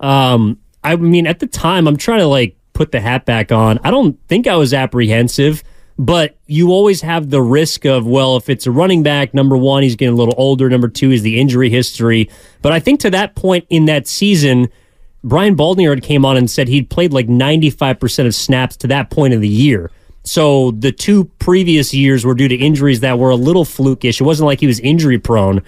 Um, 0.00 0.58
I 0.84 0.96
mean, 0.96 1.26
at 1.26 1.38
the 1.38 1.46
time, 1.46 1.88
I'm 1.88 1.96
trying 1.96 2.18
to 2.20 2.26
like 2.26 2.56
put 2.74 2.92
the 2.92 3.00
hat 3.00 3.24
back 3.24 3.50
on. 3.50 3.78
I 3.82 3.90
don't 3.90 4.18
think 4.28 4.46
I 4.46 4.56
was 4.56 4.74
apprehensive, 4.74 5.64
but 5.98 6.36
you 6.46 6.70
always 6.70 7.00
have 7.00 7.30
the 7.30 7.40
risk 7.40 7.84
of 7.86 8.06
well, 8.06 8.36
if 8.36 8.48
it's 8.48 8.66
a 8.66 8.70
running 8.70 9.02
back, 9.02 9.32
number 9.32 9.56
one, 9.56 9.82
he's 9.82 9.96
getting 9.96 10.14
a 10.14 10.16
little 10.16 10.34
older. 10.36 10.68
Number 10.68 10.88
two 10.88 11.10
is 11.10 11.22
the 11.22 11.40
injury 11.40 11.70
history. 11.70 12.30
But 12.62 12.72
I 12.72 12.80
think 12.80 13.00
to 13.00 13.10
that 13.10 13.34
point 13.34 13.66
in 13.70 13.86
that 13.86 14.06
season. 14.06 14.68
Brian 15.24 15.56
Baldinger 15.56 16.00
came 16.00 16.24
on 16.24 16.36
and 16.36 16.48
said 16.48 16.68
he'd 16.68 16.88
played 16.88 17.12
like 17.12 17.26
95% 17.26 18.26
of 18.26 18.34
snaps 18.34 18.76
to 18.76 18.86
that 18.86 19.10
point 19.10 19.34
of 19.34 19.40
the 19.40 19.48
year. 19.48 19.90
So 20.22 20.72
the 20.72 20.92
two 20.92 21.24
previous 21.38 21.94
years 21.94 22.24
were 22.24 22.34
due 22.34 22.48
to 22.48 22.54
injuries 22.54 23.00
that 23.00 23.18
were 23.18 23.30
a 23.30 23.36
little 23.36 23.64
flukish. 23.64 24.20
It 24.20 24.24
wasn't 24.24 24.46
like 24.46 24.60
he 24.60 24.66
was 24.66 24.80
injury 24.80 25.18
prone. 25.18 25.62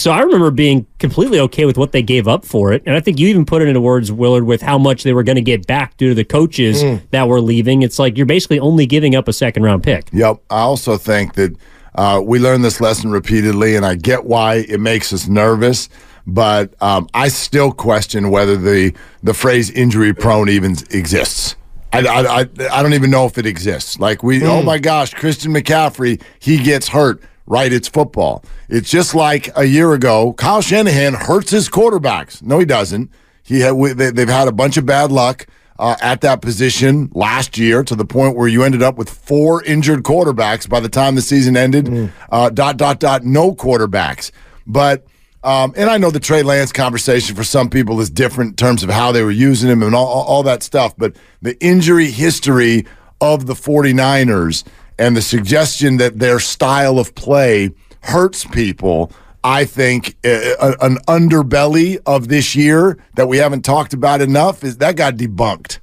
So 0.00 0.10
I 0.10 0.20
remember 0.20 0.50
being 0.50 0.86
completely 0.98 1.38
okay 1.40 1.66
with 1.66 1.76
what 1.76 1.92
they 1.92 2.02
gave 2.02 2.26
up 2.26 2.46
for 2.46 2.72
it. 2.72 2.82
And 2.86 2.96
I 2.96 3.00
think 3.00 3.18
you 3.18 3.28
even 3.28 3.44
put 3.44 3.60
it 3.60 3.68
into 3.68 3.82
words, 3.82 4.10
Willard, 4.10 4.44
with 4.44 4.62
how 4.62 4.78
much 4.78 5.02
they 5.02 5.12
were 5.12 5.22
going 5.22 5.36
to 5.36 5.42
get 5.42 5.66
back 5.66 5.96
due 5.98 6.08
to 6.08 6.14
the 6.14 6.24
coaches 6.24 6.82
that 7.10 7.28
were 7.28 7.40
leaving. 7.40 7.82
It's 7.82 7.98
like 7.98 8.16
you're 8.16 8.24
basically 8.24 8.58
only 8.58 8.86
giving 8.86 9.14
up 9.14 9.28
a 9.28 9.32
second 9.32 9.62
round 9.62 9.82
pick. 9.82 10.08
Yep. 10.12 10.38
I 10.48 10.60
also 10.60 10.96
think 10.96 11.34
that 11.34 11.54
uh, 11.96 12.22
we 12.24 12.38
learn 12.38 12.62
this 12.62 12.80
lesson 12.80 13.10
repeatedly, 13.10 13.76
and 13.76 13.84
I 13.84 13.94
get 13.94 14.24
why 14.24 14.64
it 14.68 14.80
makes 14.80 15.12
us 15.12 15.28
nervous. 15.28 15.90
But 16.26 16.74
um, 16.82 17.08
I 17.12 17.28
still 17.28 17.72
question 17.72 18.30
whether 18.30 18.56
the 18.56 18.94
the 19.22 19.34
phrase 19.34 19.70
"injury 19.70 20.14
prone" 20.14 20.48
even 20.48 20.76
exists. 20.90 21.56
I, 21.92 22.06
I, 22.06 22.40
I, 22.40 22.40
I 22.70 22.82
don't 22.82 22.94
even 22.94 23.10
know 23.10 23.26
if 23.26 23.36
it 23.36 23.46
exists. 23.46 23.98
Like 23.98 24.22
we, 24.22 24.44
oh 24.46 24.62
my 24.62 24.78
gosh, 24.78 25.12
Christian 25.12 25.52
McCaffrey, 25.52 26.22
he 26.38 26.58
gets 26.62 26.88
hurt. 26.88 27.22
Right, 27.50 27.72
it's 27.72 27.88
football. 27.88 28.44
It's 28.68 28.88
just 28.88 29.12
like 29.12 29.50
a 29.56 29.64
year 29.64 29.92
ago, 29.92 30.34
Kyle 30.34 30.62
Shanahan 30.62 31.14
hurts 31.14 31.50
his 31.50 31.68
quarterbacks. 31.68 32.40
No, 32.40 32.60
he 32.60 32.64
doesn't. 32.64 33.10
He 33.42 33.58
had, 33.58 33.74
they, 33.96 34.12
they've 34.12 34.28
had 34.28 34.46
a 34.46 34.52
bunch 34.52 34.76
of 34.76 34.86
bad 34.86 35.10
luck 35.10 35.48
uh, 35.76 35.96
at 36.00 36.20
that 36.20 36.42
position 36.42 37.10
last 37.12 37.58
year 37.58 37.82
to 37.82 37.96
the 37.96 38.04
point 38.04 38.36
where 38.36 38.46
you 38.46 38.62
ended 38.62 38.84
up 38.84 38.96
with 38.96 39.10
four 39.10 39.64
injured 39.64 40.04
quarterbacks 40.04 40.68
by 40.68 40.78
the 40.78 40.88
time 40.88 41.16
the 41.16 41.22
season 41.22 41.56
ended. 41.56 42.12
Uh, 42.30 42.50
dot 42.50 42.76
dot 42.76 43.00
dot. 43.00 43.24
No 43.24 43.52
quarterbacks, 43.52 44.30
but. 44.66 45.04
Um, 45.42 45.72
and 45.74 45.88
I 45.88 45.96
know 45.96 46.10
the 46.10 46.20
Trey 46.20 46.42
Lance 46.42 46.70
conversation 46.70 47.34
for 47.34 47.44
some 47.44 47.70
people 47.70 47.98
is 48.02 48.10
different 48.10 48.50
in 48.50 48.56
terms 48.56 48.82
of 48.82 48.90
how 48.90 49.10
they 49.10 49.22
were 49.22 49.30
using 49.30 49.70
him 49.70 49.82
and 49.82 49.94
all, 49.94 50.06
all 50.06 50.24
all 50.24 50.42
that 50.42 50.62
stuff. 50.62 50.94
But 50.98 51.16
the 51.40 51.58
injury 51.64 52.10
history 52.10 52.84
of 53.22 53.46
the 53.46 53.54
49ers 53.54 54.64
and 55.00 55.16
the 55.16 55.22
suggestion 55.22 55.96
that 55.96 56.18
their 56.18 56.38
style 56.38 56.98
of 56.98 57.14
play 57.14 57.70
hurts 58.02 58.44
people, 58.44 59.10
I 59.42 59.64
think 59.64 60.16
uh, 60.24 60.76
an 60.80 60.98
underbelly 61.08 61.98
of 62.04 62.28
this 62.28 62.54
year 62.54 62.98
that 63.14 63.26
we 63.26 63.38
haven't 63.38 63.62
talked 63.62 63.94
about 63.94 64.20
enough 64.20 64.62
is 64.62 64.76
that 64.76 64.96
got 64.96 65.16
debunked. 65.16 65.78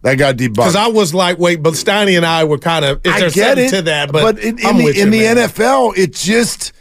That 0.00 0.14
got 0.14 0.36
debunked. 0.36 0.54
Because 0.54 0.74
I 0.74 0.88
was 0.88 1.12
like, 1.12 1.38
wait, 1.38 1.62
but 1.62 1.74
Steiny 1.74 2.16
and 2.16 2.24
I 2.24 2.44
were 2.44 2.58
kind 2.58 2.84
of, 2.84 3.02
I 3.04 3.28
get 3.28 3.58
it, 3.58 3.70
to 3.70 3.82
that? 3.82 4.10
But, 4.10 4.38
in, 4.38 4.58
in 4.58 4.78
the, 4.78 4.88
in 4.88 5.12
you, 5.12 5.34
the. 5.34 5.42
NFL, 5.42 5.96
it 5.96 6.14
just 6.14 6.72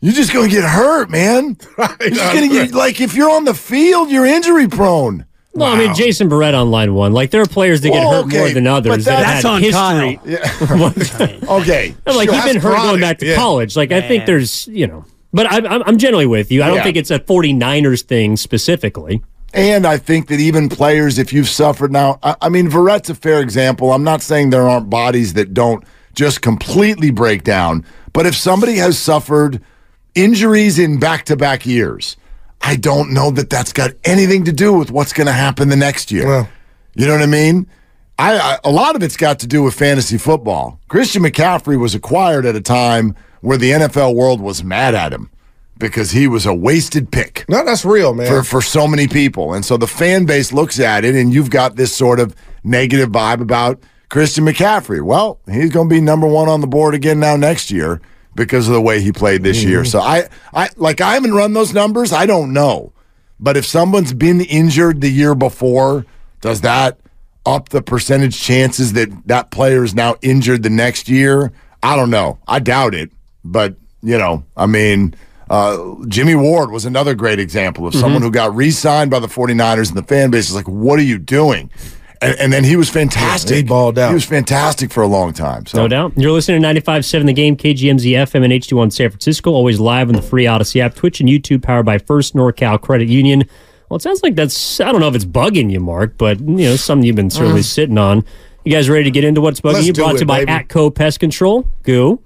you're 0.00 0.14
just 0.14 0.32
going 0.32 0.48
to 0.48 0.54
get 0.54 0.64
hurt, 0.64 1.10
man. 1.10 1.56
You're 1.78 2.10
just 2.10 2.34
gonna 2.34 2.48
get, 2.48 2.74
like 2.74 3.00
if 3.00 3.14
you're 3.14 3.30
on 3.30 3.46
the 3.46 3.54
field, 3.54 4.10
you're 4.10 4.26
injury 4.26 4.68
prone. 4.68 5.24
No, 5.56 5.64
I 5.66 5.78
mean 5.78 5.94
Jason 5.94 6.28
Verrett 6.28 6.58
on 6.60 6.70
line 6.70 6.94
one. 6.94 7.12
Like 7.12 7.30
there 7.30 7.40
are 7.42 7.46
players 7.46 7.80
that 7.82 7.90
get 7.90 8.00
Well, 8.00 8.22
hurt 8.22 8.26
okay, 8.26 8.38
more 8.38 8.50
than 8.50 8.64
but 8.64 8.72
others 8.72 9.04
that 9.04 9.20
that's 9.20 9.44
on 9.44 9.62
history. 9.62 10.18
Okay, 11.48 11.94
I'm 12.06 12.16
like 12.16 12.28
Sure, 12.28 12.34
he's 12.34 12.44
been 12.44 12.54
that's 12.54 12.64
hurt 12.64 12.76
going 12.76 13.00
back 13.00 13.18
to 13.18 13.26
yeah. 13.26 13.36
college. 13.36 13.76
Like 13.76 13.92
I 13.92 14.00
think 14.00 14.26
there's 14.26 14.66
you 14.66 14.86
know, 14.86 15.04
but 15.32 15.46
I, 15.46 15.58
I'm 15.58 15.82
I'm 15.84 15.98
generally 15.98 16.26
with 16.26 16.50
you. 16.50 16.62
I 16.62 16.66
don't 16.66 16.76
Yeah. 16.78 16.82
think 16.84 16.96
it's 16.96 17.10
a 17.10 17.18
49ers 17.18 18.02
thing 18.02 18.36
specifically. 18.36 19.22
And 19.52 19.86
I 19.86 19.98
think 19.98 20.26
that 20.28 20.40
even 20.40 20.68
players, 20.68 21.16
if 21.18 21.32
you've 21.32 21.48
suffered 21.48 21.92
now, 21.92 22.18
I, 22.24 22.34
I 22.42 22.48
mean, 22.48 22.68
Verrett's 22.68 23.08
a 23.10 23.14
fair 23.14 23.40
example. 23.40 23.92
I'm 23.92 24.02
not 24.02 24.20
saying 24.20 24.50
there 24.50 24.68
aren't 24.68 24.90
bodies 24.90 25.34
that 25.34 25.54
don't 25.54 25.84
just 26.14 26.42
completely 26.42 27.12
break 27.12 27.44
down, 27.44 27.84
but 28.12 28.26
if 28.26 28.34
somebody 28.34 28.74
has 28.76 28.98
suffered 28.98 29.60
injuries 30.16 30.78
in 30.80 30.98
back 30.98 31.24
to 31.26 31.36
back 31.36 31.64
years, 31.66 32.16
I 32.66 32.76
don't 32.76 33.12
know 33.12 33.30
that 33.32 33.50
that's 33.50 33.72
got 33.72 33.92
anything 34.04 34.44
to 34.44 34.52
do 34.52 34.72
with 34.72 34.90
what's 34.90 35.12
going 35.12 35.26
to 35.26 35.32
happen 35.32 35.68
the 35.68 35.76
next 35.76 36.10
year. 36.10 36.26
Well. 36.26 36.48
you 36.94 37.06
know 37.06 37.12
what 37.12 37.22
I 37.22 37.26
mean? 37.26 37.66
I, 38.18 38.38
I 38.38 38.58
a 38.64 38.70
lot 38.70 38.96
of 38.96 39.02
it's 39.02 39.16
got 39.16 39.38
to 39.40 39.46
do 39.46 39.62
with 39.62 39.74
fantasy 39.74 40.16
football. 40.16 40.80
Christian 40.88 41.22
McCaffrey 41.22 41.78
was 41.78 41.94
acquired 41.94 42.46
at 42.46 42.56
a 42.56 42.60
time 42.60 43.14
where 43.42 43.58
the 43.58 43.70
NFL 43.72 44.14
world 44.14 44.40
was 44.40 44.64
mad 44.64 44.94
at 44.94 45.12
him 45.12 45.30
because 45.76 46.12
he 46.12 46.26
was 46.26 46.46
a 46.46 46.54
wasted 46.54 47.10
pick 47.10 47.44
No, 47.48 47.64
that's 47.64 47.84
real, 47.84 48.14
man. 48.14 48.26
for, 48.28 48.42
for 48.42 48.62
so 48.62 48.86
many 48.86 49.08
people. 49.08 49.52
And 49.52 49.64
so 49.64 49.76
the 49.76 49.88
fan 49.88 50.24
base 50.24 50.52
looks 50.52 50.80
at 50.80 51.04
it, 51.04 51.14
and 51.14 51.34
you've 51.34 51.50
got 51.50 51.76
this 51.76 51.94
sort 51.94 52.20
of 52.20 52.34
negative 52.62 53.10
vibe 53.10 53.40
about 53.42 53.82
Christian 54.08 54.44
McCaffrey. 54.46 55.02
Well, 55.02 55.40
he's 55.50 55.70
going 55.70 55.88
to 55.88 55.94
be 55.94 56.00
number 56.00 56.26
one 56.26 56.48
on 56.48 56.60
the 56.62 56.66
board 56.66 56.94
again 56.94 57.20
now 57.20 57.36
next 57.36 57.70
year 57.70 58.00
because 58.34 58.68
of 58.68 58.74
the 58.74 58.80
way 58.80 59.00
he 59.00 59.12
played 59.12 59.42
this 59.42 59.62
year. 59.62 59.84
So 59.84 60.00
I, 60.00 60.28
I 60.52 60.68
like 60.76 61.00
I 61.00 61.14
haven't 61.14 61.34
run 61.34 61.52
those 61.52 61.72
numbers. 61.72 62.12
I 62.12 62.26
don't 62.26 62.52
know, 62.52 62.92
but 63.38 63.56
if 63.56 63.66
someone's 63.66 64.12
been 64.12 64.40
injured 64.40 65.00
the 65.00 65.10
year 65.10 65.34
before, 65.34 66.04
does 66.40 66.60
that 66.62 66.98
up 67.46 67.68
the 67.68 67.82
percentage 67.82 68.40
chances 68.40 68.94
that 68.94 69.10
that 69.26 69.50
player 69.50 69.84
is 69.84 69.94
now 69.94 70.16
injured 70.22 70.62
the 70.62 70.70
next 70.70 71.08
year? 71.08 71.52
I 71.82 71.96
don't 71.96 72.10
know. 72.10 72.38
I 72.48 72.58
doubt 72.58 72.94
it, 72.94 73.10
but 73.44 73.76
you 74.02 74.18
know, 74.18 74.44
I 74.56 74.66
mean. 74.66 75.14
Uh, 75.50 75.96
Jimmy 76.08 76.34
Ward 76.34 76.70
was 76.70 76.86
another 76.86 77.14
great 77.14 77.38
example 77.38 77.86
of 77.86 77.94
someone 77.94 78.22
who 78.22 78.30
got 78.30 78.56
re-signed 78.56 79.10
by 79.10 79.18
the 79.18 79.26
49ers 79.26 79.88
and 79.88 79.96
the 79.96 80.02
fan 80.02 80.30
base 80.30 80.48
is 80.48 80.54
like, 80.54 80.66
what 80.66 80.98
are 80.98 81.02
you 81.02 81.18
doing? 81.18 81.70
And, 82.24 82.40
and 82.40 82.52
then 82.52 82.64
he 82.64 82.76
was 82.76 82.88
fantastic. 82.88 83.56
he 83.56 83.62
balled 83.62 83.98
out. 83.98 84.08
He 84.08 84.14
was 84.14 84.24
fantastic 84.24 84.90
for 84.92 85.02
a 85.02 85.06
long 85.06 85.32
time. 85.32 85.66
So 85.66 85.78
No 85.78 85.88
doubt. 85.88 86.12
You're 86.16 86.32
listening 86.32 86.62
to 86.62 86.68
95.7 86.68 87.26
The 87.26 87.32
Game, 87.32 87.56
KGMZ 87.56 88.12
FM 88.12 88.44
and 88.44 88.52
H21 88.52 88.92
San 88.92 89.10
Francisco. 89.10 89.52
Always 89.52 89.80
live 89.80 90.08
on 90.08 90.14
the 90.14 90.22
free 90.22 90.44
Audacy 90.44 90.80
app, 90.80 90.94
Twitch 90.94 91.20
and 91.20 91.28
YouTube, 91.28 91.62
powered 91.62 91.86
by 91.86 91.98
First 91.98 92.34
NorCal 92.34 92.80
Credit 92.80 93.08
Union. 93.08 93.44
Well, 93.88 93.96
it 93.96 94.02
sounds 94.02 94.22
like 94.22 94.34
that's, 94.34 94.80
I 94.80 94.90
don't 94.90 95.00
know 95.00 95.08
if 95.08 95.14
it's 95.14 95.24
bugging 95.24 95.70
you, 95.70 95.80
Mark, 95.80 96.16
but, 96.16 96.40
you 96.40 96.46
know, 96.46 96.76
something 96.76 97.06
you've 97.06 97.16
been 97.16 97.26
uh-huh. 97.26 97.38
certainly 97.38 97.62
sitting 97.62 97.98
on. 97.98 98.24
You 98.64 98.72
guys 98.72 98.88
ready 98.88 99.04
to 99.04 99.10
get 99.10 99.24
into 99.24 99.40
what's 99.42 99.60
bugging 99.60 99.74
Let's 99.74 99.86
you? 99.86 99.92
do 99.92 100.02
Brought 100.02 100.14
it, 100.14 100.18
to 100.18 100.22
you 100.22 100.26
by 100.26 100.44
baby. 100.44 100.64
ATCO 100.64 100.94
Pest 100.94 101.20
Control. 101.20 101.68
Goo. 101.82 102.20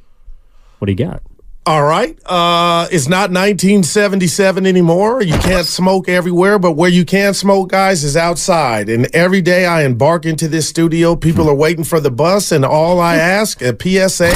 What 0.78 0.86
do 0.86 0.92
you 0.92 0.96
got? 0.96 1.22
All 1.68 1.84
right. 1.84 2.18
Uh, 2.24 2.88
it's 2.90 3.08
not 3.08 3.30
1977 3.30 4.64
anymore. 4.64 5.20
You 5.20 5.34
can't 5.34 5.66
smoke 5.66 6.08
everywhere, 6.08 6.58
but 6.58 6.72
where 6.72 6.88
you 6.88 7.04
can 7.04 7.34
smoke, 7.34 7.68
guys, 7.68 8.04
is 8.04 8.16
outside. 8.16 8.88
And 8.88 9.14
every 9.14 9.42
day 9.42 9.66
I 9.66 9.82
embark 9.82 10.24
into 10.24 10.48
this 10.48 10.66
studio, 10.66 11.14
people 11.14 11.46
are 11.46 11.54
waiting 11.54 11.84
for 11.84 12.00
the 12.00 12.10
bus, 12.10 12.52
and 12.52 12.64
all 12.64 13.00
I 13.00 13.16
ask, 13.16 13.60
a 13.60 13.76
PSA, 13.78 14.30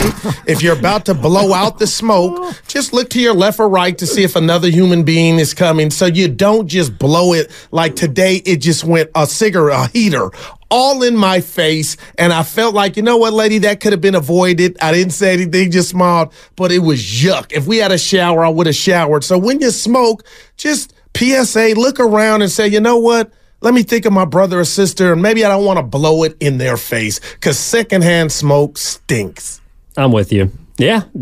if 0.46 0.62
you're 0.62 0.78
about 0.78 1.06
to 1.06 1.14
blow 1.14 1.54
out 1.54 1.78
the 1.78 1.86
smoke, 1.86 2.54
just 2.68 2.92
look 2.92 3.08
to 3.08 3.18
your 3.18 3.32
left 3.32 3.58
or 3.58 3.68
right 3.70 3.96
to 3.96 4.06
see 4.06 4.24
if 4.24 4.36
another 4.36 4.68
human 4.68 5.02
being 5.02 5.38
is 5.38 5.54
coming 5.54 5.90
so 5.90 6.04
you 6.04 6.28
don't 6.28 6.66
just 6.66 6.98
blow 6.98 7.32
it 7.32 7.50
like 7.70 7.96
today 7.96 8.42
it 8.44 8.56
just 8.56 8.84
went 8.84 9.10
a 9.14 9.26
cigarette, 9.26 9.88
a 9.88 9.90
heater 9.90 10.30
all 10.72 11.02
in 11.02 11.14
my 11.14 11.40
face. 11.42 11.98
And 12.16 12.32
I 12.32 12.42
felt 12.42 12.74
like, 12.74 12.96
you 12.96 13.02
know 13.02 13.18
what, 13.18 13.34
lady, 13.34 13.58
that 13.58 13.80
could 13.80 13.92
have 13.92 14.00
been 14.00 14.14
avoided. 14.14 14.78
I 14.80 14.90
didn't 14.90 15.12
say 15.12 15.34
anything, 15.34 15.70
just 15.70 15.90
smiled, 15.90 16.32
but 16.56 16.72
it 16.72 16.78
was 16.78 16.98
yuck. 17.00 17.52
If 17.52 17.66
we 17.66 17.76
had 17.76 17.92
a 17.92 17.98
shower, 17.98 18.42
I 18.42 18.48
would 18.48 18.66
have 18.66 18.74
showered. 18.74 19.22
So 19.22 19.36
when 19.36 19.60
you 19.60 19.70
smoke, 19.70 20.24
just 20.56 20.94
PSA, 21.14 21.74
look 21.76 22.00
around 22.00 22.40
and 22.40 22.50
say, 22.50 22.68
you 22.68 22.80
know 22.80 22.96
what? 22.96 23.30
Let 23.60 23.74
me 23.74 23.82
think 23.82 24.06
of 24.06 24.14
my 24.14 24.24
brother 24.24 24.58
or 24.60 24.64
sister, 24.64 25.12
and 25.12 25.22
maybe 25.22 25.44
I 25.44 25.48
don't 25.48 25.64
want 25.64 25.78
to 25.78 25.84
blow 25.84 26.24
it 26.24 26.36
in 26.40 26.56
their 26.58 26.76
face 26.76 27.20
because 27.20 27.58
secondhand 27.58 28.32
smoke 28.32 28.76
stinks. 28.76 29.60
I'm 29.96 30.10
with 30.10 30.32
you. 30.32 30.50
Yeah. 30.78 31.00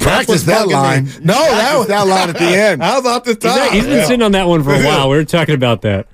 Practice 0.00 0.42
that 0.44 0.66
bugging 0.66 0.68
me. 0.68 0.72
line. 0.72 1.04
No, 1.22 1.34
that 1.34 1.76
was 1.78 1.86
that 1.88 2.06
line 2.06 2.30
at 2.30 2.38
the 2.38 2.46
end. 2.46 2.82
How 2.82 2.98
about 2.98 3.24
the 3.26 3.36
time? 3.36 3.70
He's 3.72 3.84
been 3.84 4.04
sitting 4.06 4.22
on 4.22 4.32
that 4.32 4.48
one 4.48 4.64
for 4.64 4.74
a 4.74 4.82
while. 4.82 5.10
We 5.10 5.16
were 5.16 5.24
talking 5.24 5.54
about 5.54 5.82
that. 5.82 6.08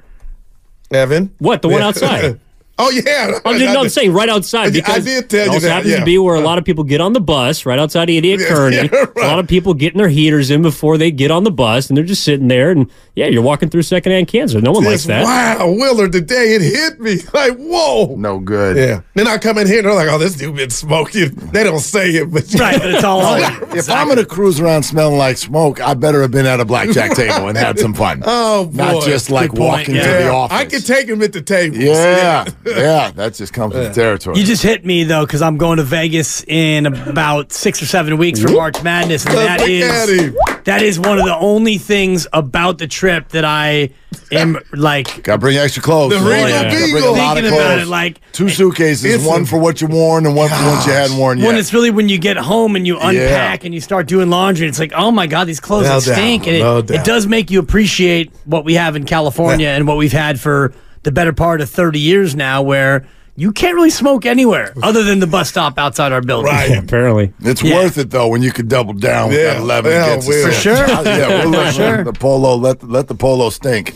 Evan. 0.91 1.33
What? 1.39 1.63
The 1.63 1.69
one 1.69 1.83
outside? 1.83 2.41
Oh 2.83 2.89
yeah, 2.89 3.39
I'm, 3.45 3.59
just, 3.59 3.75
no, 3.75 3.81
I'm 3.83 3.89
saying 3.91 4.13
right 4.15 4.29
outside 4.31 4.69
I 4.69 4.71
because 4.71 5.05
did 5.05 5.29
tell 5.29 5.41
it 5.41 5.45
you 5.45 5.53
also 5.53 5.67
that, 5.67 5.73
happens 5.75 5.93
yeah. 5.93 5.99
to 5.99 6.05
be 6.07 6.17
where 6.17 6.35
a 6.35 6.41
lot 6.41 6.57
of 6.57 6.65
people 6.65 6.83
get 6.83 7.03
on 7.03 7.13
the 7.13 7.21
bus 7.21 7.67
right 7.67 7.79
outside 7.79 8.09
of 8.09 8.15
Idiot 8.17 8.41
Kearney. 8.49 8.77
Yeah, 8.77 8.89
right. 8.91 9.17
A 9.17 9.27
lot 9.27 9.39
of 9.39 9.47
people 9.47 9.75
getting 9.75 9.99
their 9.99 10.09
heaters 10.09 10.51
in 10.51 10.63
before 10.63 10.97
they 10.97 11.11
get 11.11 11.31
on 11.31 11.45
the 11.45 11.51
bus, 11.51 11.91
and 11.91 11.97
they're 11.97 12.05
just 12.05 12.25
sitting 12.25 12.49
there. 12.49 12.71
And 12.71 12.91
yeah, 13.15 13.27
you're 13.27 13.43
walking 13.43 13.69
through 13.69 13.83
secondhand 13.83 14.29
cancer. 14.29 14.63
No 14.63 14.73
one 14.73 14.85
likes 14.85 15.05
that. 15.05 15.25
Wow, 15.25 15.73
Willard, 15.73 16.13
today 16.13 16.55
it 16.55 16.63
hit 16.63 17.01
me 17.01 17.17
like 17.35 17.59
whoa. 17.59 18.15
No 18.17 18.39
good. 18.39 18.79
Yeah. 18.79 19.03
Then 19.15 19.29
I 19.29 19.37
come 19.37 19.59
in 19.59 19.67
here 19.67 19.81
and 19.81 19.87
they're 19.87 19.95
like, 19.95 20.09
oh, 20.09 20.17
this 20.17 20.37
dude 20.37 20.57
been 20.57 20.71
smoking. 20.71 21.35
They 21.53 21.65
don't 21.65 21.81
say 21.81 22.11
it, 22.13 22.33
but 22.33 22.45
Right, 22.59 22.81
but 22.81 22.95
it's 22.95 23.05
all 23.05 23.21
over. 23.21 23.77
If 23.77 23.91
I'm 23.91 24.09
gonna 24.09 24.25
cruise 24.25 24.59
around 24.59 24.85
smelling 24.85 25.19
like 25.19 25.37
smoke, 25.37 25.81
I 25.83 25.93
better 25.93 26.23
have 26.23 26.31
been 26.31 26.47
at 26.47 26.61
a 26.61 26.65
blackjack 26.65 27.15
table 27.15 27.49
and 27.49 27.59
had 27.59 27.79
some 27.79 27.93
fun. 27.93 28.23
Oh, 28.25 28.67
boy. 28.67 28.77
Not 28.77 29.05
just 29.05 29.31
like 29.31 29.51
Good 29.51 29.61
walking 29.61 29.95
yeah. 29.97 30.03
to 30.03 30.25
the 30.25 30.31
office. 30.31 30.57
I 30.57 30.65
could 30.65 30.87
take 30.87 31.09
him 31.09 31.21
at 31.23 31.33
the 31.33 31.43
table. 31.43 31.77
Yeah, 31.77 32.47
yeah, 32.77 33.11
that 33.13 33.35
just 33.35 33.53
comes 33.53 33.75
with 33.75 33.89
the 33.89 33.95
territory. 33.95 34.39
You 34.39 34.45
just 34.45 34.63
hit 34.63 34.85
me 34.85 35.05
though, 35.05 35.25
because 35.27 35.43
I'm 35.43 35.57
going 35.57 35.79
to 35.79 35.83
Vegas 35.85 36.45
in 36.45 36.87
about 36.87 37.53
six 37.53 37.83
or 37.83 37.87
seven 37.87 38.17
weeks 38.19 38.41
for 38.41 38.51
March 38.51 38.83
Madness, 38.83 39.25
and 39.27 39.35
that 39.37 39.61
Look 39.61 39.69
at 39.69 40.09
is 40.09 40.21
him. 40.21 40.37
that 40.65 40.83
is 40.83 40.99
one 40.99 41.19
of 41.19 41.25
the 41.25 41.37
only 41.37 41.79
things 41.79 42.27
about 42.33 42.79
the 42.79 42.87
trip 42.87 43.29
that 43.31 43.45
I 43.45 43.91
am 44.33 44.59
like 44.73 45.23
Gotta 45.23 45.39
bring 45.39 45.57
extra 45.57 45.83
clothes. 45.83 46.13
The 46.13 46.21
man. 46.21 46.45
Regal 46.45 46.49
Gotta 46.51 46.69
bring 46.71 46.83
a 46.93 46.95
Beagle. 46.97 47.13
lot 47.13 47.37
of 47.37 47.43
thinking 47.45 47.59
about 47.61 47.67
clothes. 47.75 47.83
it. 47.83 47.89
Like 47.89 48.21
Two 48.33 48.49
suitcases, 48.49 49.05
It's 49.15 49.25
one 49.27 49.43
a- 49.43 49.47
for 49.47 49.59
what 49.59 49.81
you 49.81 49.87
worn 49.89 50.27
and 50.27 50.35
one 50.37 50.49
for 50.49 50.55
what 50.55 50.87
you 50.87 50.93
hadn't 50.93 51.17
worn 51.17 51.39
yet. 51.39 51.47
when 51.47 51.57
it's 51.57 51.73
really 51.73 51.91
when 51.91 52.09
you 52.09 52.19
get 52.19 52.37
home 52.37 52.77
and 52.77 52.87
you 52.87 52.99
unpack 52.99 53.65
and 53.65 53.75
you 53.75 53.81
start 53.81 54.07
doing 54.07 54.31
laundry, 54.31 54.67
it's 54.69 54.79
like, 54.79 54.93
oh 54.95 55.11
my 55.11 55.27
god, 55.27 55.45
these 55.47 55.61
clothes 55.61 55.85
No 55.87 56.01
that 56.01 56.15
stink, 56.15 56.45
doubt, 56.45 56.49
and 56.49 56.57
it, 56.57 56.61
no 56.61 56.79
it 57.01 57.05
does 57.05 57.27
make 57.27 57.51
you 57.51 57.59
appreciate 57.61 58.31
what 58.45 58.65
we 58.65 58.75
have 58.75 58.97
in 58.97 59.05
California 59.05 59.69
and 59.69 59.87
what 59.87 59.97
we've 59.97 60.13
had 60.13 60.39
for 60.41 60.73
the 61.03 61.13
better 61.13 61.33
part 61.33 61.61
of 61.61 61.71
thirty 61.71 62.01
years 62.01 62.35
now, 62.37 62.63
where 62.63 63.07
you 63.37 63.53
can't 63.53 63.75
really 63.75 63.91
smoke 63.91 64.27
anywhere 64.27 64.75
other 64.83 65.03
than 65.03 65.19
the 65.21 65.27
bus 65.27 65.49
stop 65.49 65.79
outside 65.79 66.13
our 66.13 66.21
building. 66.21 66.53
Right. 66.53 66.71
Yeah, 66.71 66.79
apparently. 66.81 67.33
It's 67.41 67.63
Yeah. 67.63 67.77
worth 67.77 67.97
it 67.99 68.11
though 68.11 68.29
when 68.29 68.43
you 68.43 68.53
can 68.53 68.69
double 68.69 68.93
down 68.93 69.29
with 69.31 69.39
Yeah. 69.39 69.55
that 69.55 69.61
eleven. 69.63 69.93
Yeah, 69.93 70.15
gets 70.17 70.27
Will. 70.29 70.47
For 70.47 70.53
sure. 70.53 70.77
yeah, 70.87 71.29
we'll 71.45 71.51
let 71.51 71.75
sure. 71.75 72.05
the 72.05 72.13
polo 72.13 72.55
let 72.57 72.83
let 72.83 73.09
the 73.09 73.15
polo 73.15 73.51
stink. 73.51 73.95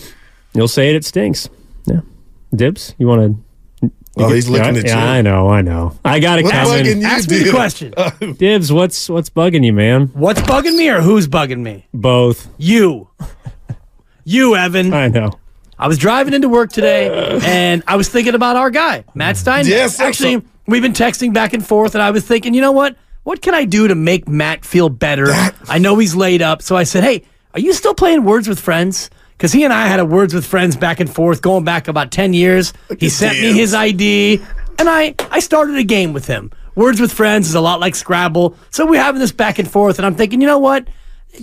You'll 0.55 0.69
say 0.69 0.91
it. 0.91 0.97
It 0.97 1.05
stinks. 1.05 1.49
Yeah. 1.85 2.01
Dibs. 2.55 2.95
You 2.99 3.07
want 3.09 3.37
to? 3.81 3.91
Oh, 4.17 4.33
he's 4.33 4.49
looking 4.49 4.75
yeah, 4.77 4.81
at 4.81 4.87
yeah, 4.87 5.05
you. 5.05 5.11
I 5.11 5.23
know. 5.23 5.49
I 5.49 5.61
know. 5.61 5.99
I 6.05 6.21
got 6.21 6.39
it 6.39 6.45
What's 6.45 6.55
coming. 6.55 7.03
Ask 7.05 7.29
me 7.29 7.39
the 7.43 7.51
question. 7.51 7.93
Dibs. 8.39 8.73
What's 8.73 9.11
what's 9.11 9.29
bugging 9.29 9.65
you, 9.65 9.73
man? 9.73 10.07
What's 10.15 10.41
bugging 10.43 10.77
me 10.77 10.89
or 10.89 11.01
who's 11.01 11.27
bugging 11.27 11.63
me? 11.63 11.87
Both. 11.93 12.49
You. 12.57 13.09
You, 14.25 14.55
Evan. 14.57 14.95
I 14.95 15.09
know. 15.09 15.33
I 15.79 15.89
was 15.89 15.99
driving 15.99 16.35
into 16.35 16.49
work 16.49 16.71
today 16.73 17.39
and 17.45 17.83
I 17.87 17.97
was 17.97 18.09
thinking 18.09 18.35
about 18.35 18.57
our 18.57 18.71
guy, 18.71 19.05
Matt 19.15 19.37
Stein. 19.37 19.67
Yes, 19.67 20.01
Actually, 20.01 20.35
so- 20.35 20.43
we've 20.67 20.83
been 20.83 20.93
texting 20.93 21.33
back 21.33 21.53
and 21.53 21.67
forth 21.67 21.95
and 21.95 22.03
I 22.03 22.11
was 22.11 22.25
thinking, 22.27 22.55
you 22.55 22.61
know 22.61 22.73
what? 22.73 22.97
What 23.25 23.41
can 23.41 23.55
I 23.55 23.65
do 23.65 23.89
to 23.89 23.95
make 23.95 24.29
Matt 24.29 24.65
feel 24.65 24.89
better? 24.91 25.29
I 25.69 25.79
know 25.79 25.97
he's 25.99 26.15
laid 26.15 26.43
up. 26.43 26.61
So 26.61 26.77
I 26.77 26.83
said, 26.85 27.05
hey, 27.05 27.25
are 27.55 27.61
you 27.61 27.73
still 27.73 27.95
playing 27.95 28.25
Words 28.25 28.49
with 28.49 28.61
Friends? 28.61 29.09
Because 29.33 29.51
he 29.51 29.65
and 29.65 29.73
I 29.73 29.87
had 29.87 29.99
a 29.99 30.05
Words 30.05 30.35
with 30.35 30.45
Friends 30.47 30.77
back 30.77 31.01
and 31.01 31.13
forth 31.13 31.41
going 31.41 31.65
back 31.65 31.89
about 31.89 32.11
10 32.13 32.35
years. 32.35 32.73
He 32.99 33.09
sent 33.09 33.41
me 33.41 33.53
his 33.55 33.73
ID 33.75 34.43
and 34.79 34.89
I, 34.91 35.15
I 35.31 35.41
started 35.41 35.77
a 35.77 35.85
game 35.85 36.13
with 36.13 36.27
him. 36.27 36.51
Words 36.75 37.01
with 37.01 37.13
Friends 37.13 37.49
is 37.49 37.55
a 37.55 37.61
lot 37.61 37.81
like 37.81 37.95
Scrabble. 37.95 38.57
So 38.71 38.85
we're 38.87 39.01
having 39.03 39.21
this 39.21 39.33
back 39.33 39.59
and 39.59 39.71
forth 39.71 39.99
and 39.99 40.05
I'm 40.05 40.15
thinking, 40.17 40.41
you 40.43 40.47
know 40.47 40.59
what? 40.59 40.87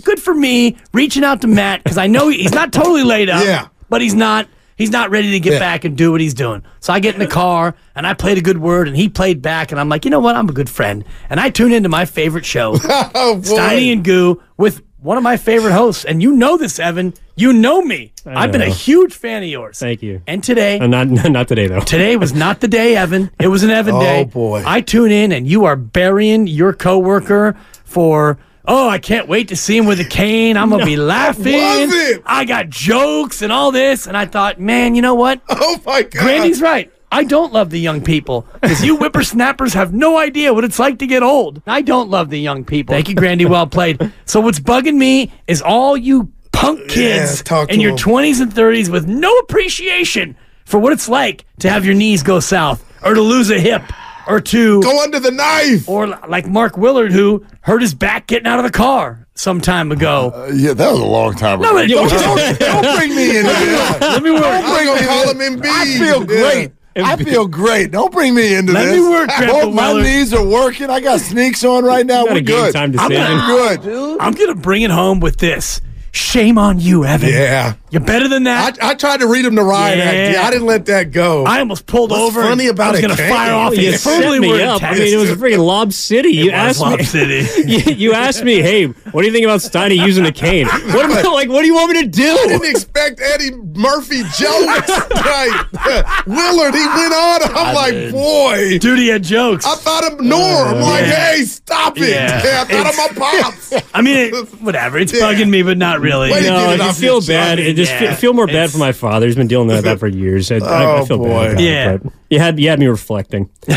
Good 0.04 0.20
for 0.20 0.32
me 0.34 0.78
reaching 0.94 1.24
out 1.24 1.40
to 1.42 1.46
Matt 1.48 1.82
because 1.82 1.98
I 1.98 2.06
know 2.06 2.28
he's 2.28 2.52
not 2.54 2.72
totally 2.72 3.02
laid 3.02 3.28
up 3.28 3.44
Yeah. 3.44 3.68
But 3.92 4.00
he's 4.02 4.14
not 4.14 4.48
he's 4.76 4.90
not 4.90 5.10
ready 5.10 5.30
to 5.32 5.38
get 5.40 5.52
Yeah. 5.52 5.58
back 5.60 5.84
and 5.84 5.96
do 5.96 6.10
what 6.12 6.20
he's 6.20 6.34
doing. 6.34 6.62
So 6.80 6.92
I 6.92 6.98
get 6.98 7.14
in 7.14 7.20
the 7.20 7.26
car 7.28 7.74
and 7.94 8.06
I 8.06 8.14
played 8.14 8.38
a 8.38 8.40
good 8.40 8.58
word 8.58 8.88
and 8.88 8.96
he 8.96 9.08
played 9.08 9.40
back 9.42 9.70
and 9.70 9.78
I'm 9.78 9.88
like, 9.88 10.04
you 10.06 10.10
know 10.10 10.18
what? 10.18 10.34
I'm 10.34 10.48
a 10.48 10.52
good 10.52 10.70
friend. 10.70 11.04
And 11.30 11.38
I 11.38 11.50
tune 11.50 11.72
into 11.72 11.88
my 11.88 12.04
favorite 12.06 12.44
show, 12.46 12.72
Oh. 13.14 13.40
Steiny 13.44 13.92
and 13.92 14.02
Goo, 14.02 14.42
with 14.56 14.82
one 14.98 15.16
of 15.18 15.22
my 15.22 15.36
favorite 15.36 15.72
hosts. 15.72 16.04
And 16.04 16.22
you 16.22 16.32
know 16.32 16.56
this, 16.56 16.78
Evan. 16.78 17.12
You 17.36 17.52
know 17.52 17.82
me. 17.82 18.12
I've 18.26 18.50
been 18.52 18.62
a 18.62 18.68
huge 18.70 19.12
fan 19.14 19.42
of 19.42 19.48
yours. 19.48 19.78
Thank 19.78 20.02
you. 20.02 20.22
And 20.26 20.42
today 20.42 20.78
Uh, 20.80 20.86
not 20.96 21.08
not 21.08 21.48
today 21.48 21.66
though. 21.66 21.80
Today 21.80 22.16
was 22.16 22.32
not 22.32 22.60
the 22.60 22.68
day, 22.68 22.96
Evan. 22.96 23.30
It 23.40 23.48
was 23.48 23.62
an 23.62 23.70
Evan 23.70 23.94
Oh, 23.96 24.00
day. 24.00 24.20
Oh 24.22 24.24
boy. 24.24 24.62
I 24.66 24.80
tune 24.80 25.10
in 25.12 25.32
and 25.32 25.46
you 25.46 25.64
are 25.66 25.76
burying 25.76 26.46
your 26.46 26.72
coworker 26.72 27.56
for. 27.84 28.38
Oh, 28.66 28.88
I 28.88 28.98
can't 28.98 29.26
wait 29.28 29.48
to 29.48 29.56
see 29.56 29.76
him 29.76 29.86
with 29.86 29.98
a 30.00 30.04
cane. 30.04 30.56
I'm 30.56 30.70
gonna 30.70 30.84
be 30.84 30.96
laughing. 31.14 32.22
I 32.24 32.44
got 32.46 32.68
jokes 32.70 33.42
and 33.42 33.52
all 33.52 33.72
this, 33.72 34.06
and 34.06 34.16
I 34.16 34.26
thought, 34.26 34.60
man, 34.60 34.94
you 34.94 35.02
know 35.02 35.14
what? 35.14 35.40
Oh 35.50 35.80
my 35.86 36.02
god. 36.02 36.12
Granny's 36.12 36.60
right. 36.60 36.92
I 37.10 37.24
don't 37.24 37.52
love 37.52 37.70
the 37.70 37.78
young 37.78 38.02
people 38.02 38.46
because 38.60 38.84
you 38.84 38.96
whippersnappers 38.98 39.74
have 39.74 39.92
no 39.92 40.16
idea 40.16 40.52
what 40.54 40.64
it's 40.64 40.78
like 40.78 40.98
to 41.00 41.06
get 41.06 41.22
old. 41.22 41.60
I 41.66 41.82
don't 41.82 42.08
love 42.10 42.30
the 42.30 42.40
young 42.40 42.64
people. 42.64 42.94
Thank 42.94 43.08
you, 43.08 43.14
Grandy. 43.14 43.44
Well 43.44 43.66
played. 43.66 44.12
So 44.24 44.40
what's 44.40 44.58
bugging 44.60 44.96
me 44.96 45.32
is 45.46 45.60
all 45.62 45.96
you 45.96 46.32
punk 46.52 46.88
kids 46.88 47.42
talk 47.42 47.70
in 47.70 47.80
your. 47.80 47.96
20s 47.96 48.40
and 48.40 48.52
30s 48.52 48.88
with 48.88 49.06
no 49.06 49.32
appreciation 49.38 50.36
for 50.64 50.78
what 50.78 50.92
it's 50.92 51.08
like 51.08 51.44
to 51.60 51.68
have 51.70 51.84
your 51.84 51.94
knees 51.94 52.22
go 52.22 52.40
south 52.40 52.84
or 53.04 53.14
to 53.14 53.20
lose 53.20 53.50
a 53.50 53.58
hip 53.60 53.82
or 54.26 54.40
to 54.40 54.82
Go 54.82 55.02
under 55.02 55.18
the 55.20 55.30
knife. 55.30 55.88
or 55.88 56.06
like 56.06 56.46
Mark 56.46 56.76
Willard 56.76 57.12
who 57.12 57.44
hurt 57.62 57.80
his 57.82 57.94
back 57.94 58.26
getting 58.26 58.46
out 58.46 58.58
of 58.58 58.64
the 58.64 58.70
car 58.70 59.26
some 59.34 59.60
time 59.60 59.90
ago. 59.92 60.32
Uh, 60.34 60.50
yeah, 60.54 60.72
that 60.74 60.90
was 60.92 61.00
a 61.00 61.04
long 61.04 61.34
time 61.34 61.60
ago. 61.60 61.68
No, 61.70 61.74
but 61.74 61.88
don't- 61.88 62.08
don't, 62.10 62.58
don't 62.58 62.96
bring 62.98 63.14
me 63.14 63.36
into 63.38 63.50
this. 63.52 64.00
Let 64.00 64.22
me 64.22 64.30
work. 64.30 64.42
I'm 64.44 64.86
gonna 64.86 65.06
call 65.06 65.30
him 65.30 65.38
Embiid. 65.38 65.66
I 65.66 65.84
feel 65.98 66.20
Yeah. 66.20 66.24
great. 66.26 66.72
I 66.94 67.16
feel 67.16 67.46
great. 67.48 67.90
Don't 67.90 68.12
bring 68.12 68.34
me 68.34 68.54
into 68.54 68.72
Let 68.74 68.84
this. 68.84 69.00
Let 69.00 69.02
me 69.02 69.08
work, 69.08 69.28
Grandpa 69.28 69.60
Both 69.62 69.74
my 69.74 69.88
Willard. 69.92 70.04
knees 70.04 70.34
are 70.34 70.44
working. 70.46 70.90
I 70.90 71.00
got 71.00 71.20
sneaks 71.20 71.64
on 71.64 71.84
right 71.86 72.04
now. 72.04 72.24
We're 72.26 72.42
good. 72.42 72.74
time 72.74 72.94
I'm 72.98 73.08
decision. 73.08 73.38
gonna- 73.38 73.78
Good. 73.78 74.20
I'm 74.20 74.32
gonna 74.34 74.54
bring 74.54 74.82
it 74.82 74.90
home 74.90 75.18
with 75.20 75.38
this. 75.38 75.80
Shame 76.12 76.58
on 76.58 76.78
you, 76.80 77.06
Evan. 77.06 77.30
Yeah. 77.30 77.74
You're 77.92 78.00
better 78.00 78.26
than 78.26 78.44
that. 78.44 78.78
I, 78.82 78.90
I 78.90 78.94
tried 78.94 79.20
to 79.20 79.26
read 79.26 79.44
him 79.44 79.54
the 79.54 79.62
riot 79.62 79.98
Yeah. 79.98 80.04
act. 80.04 80.32
Yeah, 80.34 80.42
I 80.46 80.50
didn't 80.50 80.66
let 80.66 80.86
that 80.86 81.12
go. 81.12 81.44
I 81.44 81.58
almost 81.58 81.86
pulled 81.86 82.10
What's 82.10 82.22
over. 82.22 82.42
funny 82.42 82.68
about 82.68 82.88
I 82.88 82.90
was 82.92 82.98
a 83.00 83.02
gonna 83.02 83.16
fire 83.16 83.52
off. 83.52 83.76
You 83.76 83.90
and 83.90 84.00
set 84.00 84.22
firmly 84.22 84.40
me 84.40 84.62
up. 84.62 84.82
I 84.82 84.92
mean, 84.94 85.12
it 85.12 85.16
was 85.18 85.30
a 85.30 85.36
freaking 85.36 85.64
Lob 85.64 85.92
City. 85.92 86.30
You 86.30 86.46
was 86.46 86.52
asked 86.54 86.80
Lob 86.80 86.98
me. 87.00 87.04
City. 87.04 87.46
you, 87.70 87.78
you 87.94 88.12
asked 88.14 88.44
me, 88.44 88.62
hey, 88.62 88.86
what 88.86 89.20
do 89.20 89.26
you 89.26 89.32
think 89.32 89.44
about 89.44 89.60
Steiny 89.60 89.96
using 90.02 90.24
a 90.24 90.32
cane? 90.32 90.66
What 90.68 91.04
am 91.04 91.12
I 91.12 91.20
like? 91.34 91.50
What 91.50 91.60
do 91.60 91.66
you 91.66 91.74
want 91.74 91.92
me 91.92 92.02
to 92.02 92.08
do? 92.08 92.30
I 92.32 92.46
didn't 92.48 92.70
expect 92.70 93.20
Eddie 93.20 93.50
Murphy 93.52 94.22
jokes. 94.38 94.88
like, 94.88 95.52
Willard, 96.26 96.74
he 96.74 96.86
went 96.86 97.12
on. 97.12 97.40
I'm 97.54 97.74
like, 97.74 98.10
boy. 98.10 98.78
Dude, 98.78 98.98
he 99.00 99.08
had 99.08 99.22
jokes. 99.22 99.66
I 99.66 99.74
thought 99.74 100.10
of 100.12 100.18
Norm. 100.20 100.80
like, 100.80 101.02
Yeah. 101.06 101.32
hey, 101.34 101.42
stop 101.44 101.98
it. 101.98 102.08
Yeah. 102.08 102.42
Yeah, 102.42 102.62
I 102.62 102.64
thought 102.64 102.86
of 103.10 103.18
my 103.18 103.42
pops. 103.42 103.74
I 103.92 104.00
mean, 104.00 104.16
it, 104.34 104.62
whatever. 104.62 104.96
It's 104.98 105.12
Yeah. 105.12 105.20
bugging 105.30 105.50
me, 105.50 105.62
but 105.62 105.76
not 105.76 106.00
really. 106.00 106.30
Way 106.30 106.42
to 106.44 106.48
No, 106.48 106.56
get 106.76 106.80
it 106.80 106.86
you 106.86 106.92
feel 106.94 107.12
your 107.14 107.22
bad. 107.22 107.58
Chest. 107.86 107.92
It 107.92 107.98
just 107.98 108.10
Yeah. 108.10 108.14
fe- 108.14 108.20
feel 108.20 108.32
more 108.32 108.46
bad 108.46 108.70
for 108.70 108.78
my 108.78 108.92
father. 108.92 109.26
He's 109.26 109.36
been 109.36 109.48
dealing 109.48 109.68
with 109.68 109.84
that 109.84 109.98
for 109.98 110.06
years. 110.08 110.50
I, 110.52 110.56
I, 110.56 110.58
I 110.58 111.00
Oh, 111.00 111.04
feel 111.06 111.18
boy. 111.18 111.28
bad. 111.54 111.60
Yeah. 111.60 111.92
it, 111.94 112.02
you 112.30 112.38
had 112.38 112.58
you 112.58 112.68
had 112.68 112.78
me 112.78 112.86
reflecting. 112.86 113.48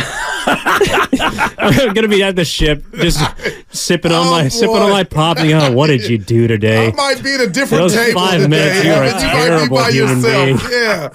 I'm 0.47 1.93
gonna 1.93 2.07
be 2.07 2.21
at 2.23 2.35
the 2.35 2.45
ship, 2.45 2.83
just 2.95 3.19
sipping 3.69 4.11
on 4.11 4.27
Oh, 4.27 4.31
my 4.31 4.47
sipping 4.47 4.75
on 4.75 4.89
my 4.89 5.03
pop. 5.03 5.37
Thinking, 5.37 5.55
oh, 5.55 5.71
what 5.71 5.87
did 5.87 6.07
you 6.07 6.17
do 6.17 6.47
today? 6.47 6.87
I 6.87 6.91
might 6.91 7.23
be 7.23 7.33
at 7.33 7.41
a 7.41 7.47
different 7.47 7.83
Those 7.83 7.93
table 7.95 8.19
five 8.19 8.41
today. 8.41 8.47
minutes, 8.47 8.83
you're 8.83 8.93
a 8.93 8.97
I 8.97 9.01
mean, 9.05 9.13
you 9.13 9.33
might 9.33 9.43
be 9.43 9.47
terrible 9.49 9.75
by 9.77 9.91
human 9.91 10.17
yourself. 10.21 10.45
being. 10.69 10.71
Yeah. 10.71 11.09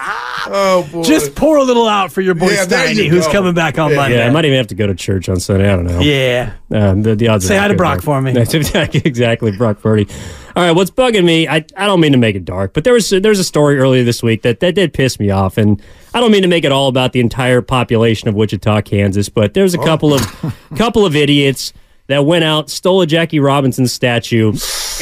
Oh 0.52 0.88
boy. 0.92 1.02
Just 1.04 1.34
pour 1.34 1.56
a 1.58 1.62
little 1.62 1.86
out 1.88 2.10
for 2.12 2.20
your 2.22 2.34
boy 2.34 2.50
Yeah, 2.50 2.64
Steiny, 2.66 3.08
who's 3.08 3.26
go. 3.26 3.32
coming 3.32 3.54
back 3.54 3.78
on 3.78 3.90
Yeah. 3.90 3.96
Monday. 3.96 4.18
Yeah, 4.18 4.26
I 4.26 4.30
might 4.30 4.44
even 4.44 4.56
have 4.56 4.66
to 4.68 4.74
go 4.74 4.86
to 4.86 4.94
church 4.94 5.28
on 5.28 5.38
Sunday. 5.38 5.70
I 5.70 5.76
don't 5.76 5.86
know. 5.86 6.00
Yeah. 6.00 6.52
Um, 6.72 7.02
the, 7.02 7.14
the 7.14 7.28
odds. 7.28 7.44
are 7.44 7.48
Say 7.48 7.56
hi 7.58 7.68
to 7.68 7.74
Brock 7.74 7.98
though. 7.98 8.02
for 8.02 8.20
me. 8.20 8.32
exactly, 8.36 9.52
Brock 9.56 9.80
Purdy. 9.80 10.08
All 10.60 10.66
right, 10.66 10.72
what's 10.72 10.90
bugging 10.90 11.24
me? 11.24 11.48
I, 11.48 11.64
I 11.74 11.86
don't 11.86 12.00
mean 12.00 12.12
to 12.12 12.18
make 12.18 12.36
it 12.36 12.44
dark, 12.44 12.74
but 12.74 12.84
there 12.84 12.92
was 12.92 13.08
there's 13.08 13.38
a 13.38 13.44
story 13.44 13.78
earlier 13.78 14.04
this 14.04 14.22
week 14.22 14.42
that 14.42 14.60
that 14.60 14.74
did 14.74 14.92
piss 14.92 15.18
me 15.18 15.30
off, 15.30 15.56
and 15.56 15.80
I 16.12 16.20
don't 16.20 16.30
mean 16.30 16.42
to 16.42 16.48
make 16.48 16.64
it 16.64 16.70
all 16.70 16.88
about 16.88 17.14
the 17.14 17.20
entire 17.20 17.62
population 17.62 18.28
of 18.28 18.34
Wichita, 18.34 18.82
Kansas, 18.82 19.30
but 19.30 19.54
there's 19.54 19.74
a 19.74 19.80
oh. 19.80 19.84
couple 19.84 20.12
of 20.12 20.54
couple 20.76 21.06
of 21.06 21.16
idiots 21.16 21.72
that 22.08 22.26
went 22.26 22.44
out, 22.44 22.68
stole 22.68 23.00
a 23.00 23.06
Jackie 23.06 23.40
Robinson 23.40 23.86
statue, 23.86 24.52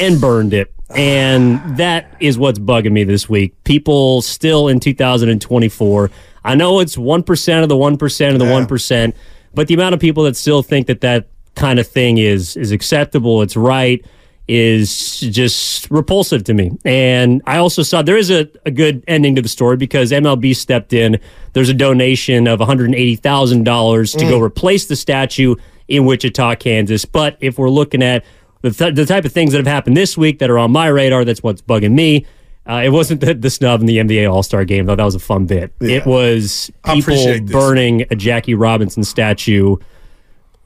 and 0.00 0.20
burned 0.20 0.54
it. 0.54 0.72
And 0.94 1.76
that 1.76 2.14
is 2.20 2.38
what's 2.38 2.60
bugging 2.60 2.92
me 2.92 3.02
this 3.02 3.28
week. 3.28 3.64
People 3.64 4.22
still 4.22 4.68
in 4.68 4.78
2024. 4.78 6.10
I 6.44 6.54
know 6.54 6.78
it's 6.78 6.94
1% 6.94 7.62
of 7.64 7.68
the 7.68 7.74
1% 7.74 8.32
of 8.32 8.38
the 8.38 8.44
1%, 8.44 9.14
but 9.54 9.66
the 9.66 9.74
amount 9.74 9.96
of 9.96 10.00
people 10.00 10.22
that 10.22 10.36
still 10.36 10.62
think 10.62 10.86
that 10.86 11.00
that 11.00 11.26
kind 11.56 11.80
of 11.80 11.86
thing 11.88 12.18
is 12.18 12.56
is 12.56 12.70
acceptable, 12.70 13.42
it's 13.42 13.56
right, 13.56 14.06
is 14.48 15.20
just 15.20 15.90
repulsive 15.90 16.42
to 16.44 16.54
me. 16.54 16.72
And 16.84 17.42
I 17.46 17.58
also 17.58 17.82
saw 17.82 18.00
there 18.00 18.16
is 18.16 18.30
a, 18.30 18.48
a 18.64 18.70
good 18.70 19.04
ending 19.06 19.34
to 19.36 19.42
the 19.42 19.48
story 19.48 19.76
because 19.76 20.10
MLB 20.10 20.56
stepped 20.56 20.94
in. 20.94 21.20
There's 21.52 21.68
a 21.68 21.74
donation 21.74 22.48
of 22.48 22.58
$180,000 22.58 24.18
to 24.18 24.24
go 24.24 24.40
replace 24.40 24.86
the 24.86 24.96
statue 24.96 25.54
in 25.86 26.06
Wichita, 26.06 26.56
Kansas. 26.56 27.04
But 27.04 27.36
if 27.40 27.58
we're 27.58 27.68
looking 27.68 28.02
at 28.02 28.24
the, 28.62 28.70
th- 28.70 28.94
the 28.94 29.06
type 29.06 29.24
of 29.26 29.32
things 29.32 29.52
that 29.52 29.58
have 29.58 29.66
happened 29.66 29.96
this 29.96 30.16
week 30.16 30.38
that 30.38 30.50
are 30.50 30.58
on 30.58 30.72
my 30.72 30.86
radar, 30.86 31.24
that's 31.24 31.42
what's 31.42 31.60
bugging 31.62 31.92
me. 31.92 32.26
Uh, 32.66 32.82
it 32.84 32.90
wasn't 32.90 33.20
the, 33.22 33.34
the 33.34 33.50
snub 33.50 33.80
in 33.80 33.86
the 33.86 33.98
NBA 33.98 34.30
All 34.30 34.42
Star 34.42 34.64
game, 34.64 34.86
though. 34.86 34.96
That 34.96 35.04
was 35.04 35.14
a 35.14 35.20
fun 35.20 35.46
bit. 35.46 35.72
It 35.80 36.06
was 36.06 36.70
people 36.84 37.14
burning 37.46 38.06
a 38.10 38.16
Jackie 38.16 38.54
Robinson 38.54 39.04
statue. 39.04 39.76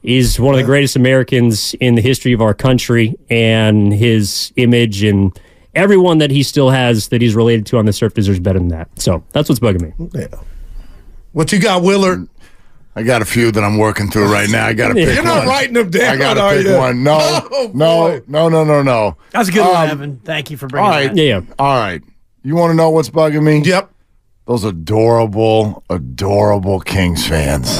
He's 0.03 0.39
one 0.39 0.53
of 0.53 0.59
the 0.59 0.65
greatest 0.65 0.95
Americans 0.95 1.73
in 1.75 1.95
the 1.95 2.01
history 2.01 2.33
of 2.33 2.41
our 2.41 2.53
country, 2.53 3.15
and 3.29 3.91
his 3.93 4.51
image 4.57 5.01
and 5.03 5.37
everyone 5.75 6.17
that 6.19 6.29
he 6.29 6.43
still 6.43 6.69
has 6.69 7.07
that 7.07 7.21
he's 7.21 7.33
related 7.35 7.65
to 7.67 7.77
on 7.77 7.85
the 7.85 7.93
surf 7.93 8.13
deserves 8.13 8.39
better 8.39 8.59
than 8.59 8.67
that. 8.67 8.89
So 8.99 9.23
that's 9.31 9.49
what's 9.49 9.59
bugging 9.59 9.81
me. 9.97 10.09
Yeah. 10.13 10.27
What 11.31 11.51
you 11.51 11.59
got, 11.59 11.81
Willard? 11.83 12.27
I 12.95 13.01
got 13.01 13.23
a 13.23 13.25
few 13.25 13.51
that 13.51 13.63
I'm 13.63 13.79
working 13.79 14.11
through 14.11 14.31
right 14.31 14.47
now. 14.49 14.67
I 14.67 14.73
got 14.73 14.89
to 14.89 14.93
pick 14.93 15.15
You're 15.15 15.23
not 15.23 15.39
one. 15.39 15.47
writing 15.47 15.73
them 15.73 15.89
down. 15.89 16.13
I 16.13 16.17
got 16.17 16.33
to 16.35 16.41
are 16.41 16.53
pick 16.57 16.67
you? 16.67 16.75
one. 16.75 17.01
No, 17.03 17.17
Oh, 17.51 17.71
no, 17.73 18.21
no, 18.27 18.49
no, 18.49 18.63
no, 18.63 18.83
no. 18.83 19.17
That's 19.31 19.49
a 19.49 19.51
good 19.51 19.61
one, 19.65 19.75
Um, 19.75 19.89
Evan. 19.89 20.19
Thank 20.19 20.51
you 20.51 20.57
for 20.57 20.67
bringing 20.67 20.89
right. 20.91 21.07
that. 21.07 21.15
Yeah, 21.17 21.39
yeah. 21.39 21.53
All 21.57 21.75
right. 21.79 22.03
You 22.43 22.55
want 22.55 22.69
to 22.71 22.75
know 22.75 22.91
what's 22.91 23.09
bugging 23.09 23.41
me? 23.43 23.61
Yep. 23.67 23.89
Those 24.45 24.63
adorable, 24.65 25.83
adorable 25.89 26.81
Kings 26.81 27.25
fans. 27.25 27.79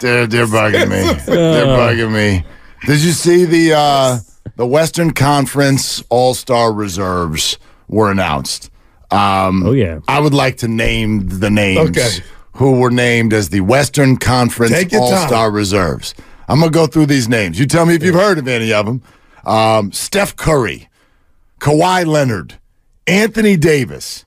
they're 0.00 0.26
they're 0.26 0.46
bugging 0.46 0.88
me. 0.88 1.22
They're 1.26 1.66
bugging 1.66 2.12
me. 2.12 2.44
Did 2.86 3.00
you 3.02 3.12
see 3.12 3.44
the 3.44 3.74
uh, 3.74 4.18
the 4.56 4.66
Western 4.66 5.12
Conference 5.12 6.02
All 6.08 6.34
Star 6.34 6.72
reserves 6.72 7.58
were 7.88 8.10
announced? 8.10 8.70
Um, 9.10 9.62
Oh, 9.64 9.72
yeah. 9.72 10.00
I 10.08 10.18
would 10.20 10.34
like 10.34 10.56
to 10.58 10.68
name 10.68 11.28
the 11.28 11.50
names 11.50 11.90
Okay. 11.90 12.10
who 12.54 12.80
were 12.80 12.90
named 12.90 13.32
as 13.32 13.48
the 13.50 13.60
Western 13.60 14.16
Conference 14.16 14.92
All 14.94 15.16
Star 15.26 15.50
reserves. 15.50 16.14
I'm 16.48 16.60
gonna 16.60 16.70
go 16.70 16.86
through 16.86 17.06
these 17.06 17.28
names. 17.28 17.58
You 17.58 17.66
tell 17.66 17.86
me 17.86 17.94
if 17.94 18.02
you've 18.02 18.14
heard 18.14 18.38
of 18.38 18.46
any 18.48 18.72
of 18.72 18.86
them. 18.86 19.02
Um, 19.44 19.92
Steph 19.92 20.34
Curry, 20.36 20.88
Kawhi 21.60 22.04
Leonard, 22.06 22.58
Anthony 23.06 23.56
Davis, 23.56 24.24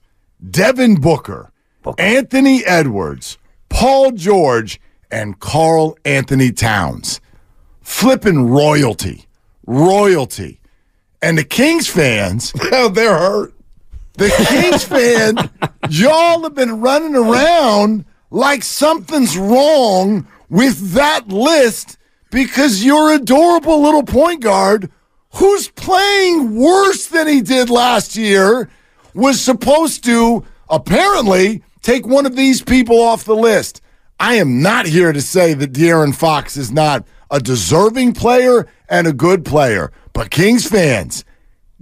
Devin 0.49 0.95
Booker, 0.95 1.51
Anthony 1.97 2.63
Edwards, 2.65 3.37
Paul 3.69 4.11
George, 4.11 4.79
and 5.11 5.39
Karl-Anthony 5.39 6.51
Towns. 6.51 7.19
Flipping 7.81 8.49
royalty. 8.49 9.25
Royalty. 9.65 10.59
And 11.21 11.37
the 11.37 11.43
Kings 11.43 11.87
fans, 11.87 12.53
Hell, 12.71 12.89
they're 12.89 13.17
hurt. 13.17 13.53
the 14.13 14.29
Kings 14.47 14.83
fan, 14.83 15.49
y'all 15.89 16.43
have 16.43 16.55
been 16.55 16.79
running 16.81 17.15
around 17.15 18.05
like 18.31 18.63
something's 18.63 19.37
wrong 19.37 20.27
with 20.49 20.93
that 20.93 21.27
list 21.29 21.97
because 22.31 22.85
your 22.85 23.13
adorable 23.13 23.81
little 23.81 24.03
point 24.03 24.41
guard 24.41 24.91
who's 25.35 25.67
playing 25.69 26.55
worse 26.55 27.07
than 27.07 27.27
he 27.27 27.41
did 27.41 27.69
last 27.69 28.15
year 28.15 28.69
was 29.13 29.41
supposed 29.41 30.03
to 30.05 30.43
apparently 30.69 31.63
take 31.81 32.05
one 32.07 32.25
of 32.25 32.35
these 32.35 32.61
people 32.61 32.99
off 33.01 33.25
the 33.25 33.35
list. 33.35 33.81
I 34.19 34.35
am 34.35 34.61
not 34.61 34.85
here 34.85 35.13
to 35.13 35.21
say 35.21 35.53
that 35.53 35.73
De'Aaron 35.73 36.13
Fox 36.13 36.57
is 36.57 36.71
not 36.71 37.05
a 37.31 37.39
deserving 37.39 38.13
player 38.13 38.67
and 38.89 39.07
a 39.07 39.13
good 39.13 39.45
player, 39.45 39.91
but 40.13 40.29
Kings 40.31 40.67
fans, 40.67 41.23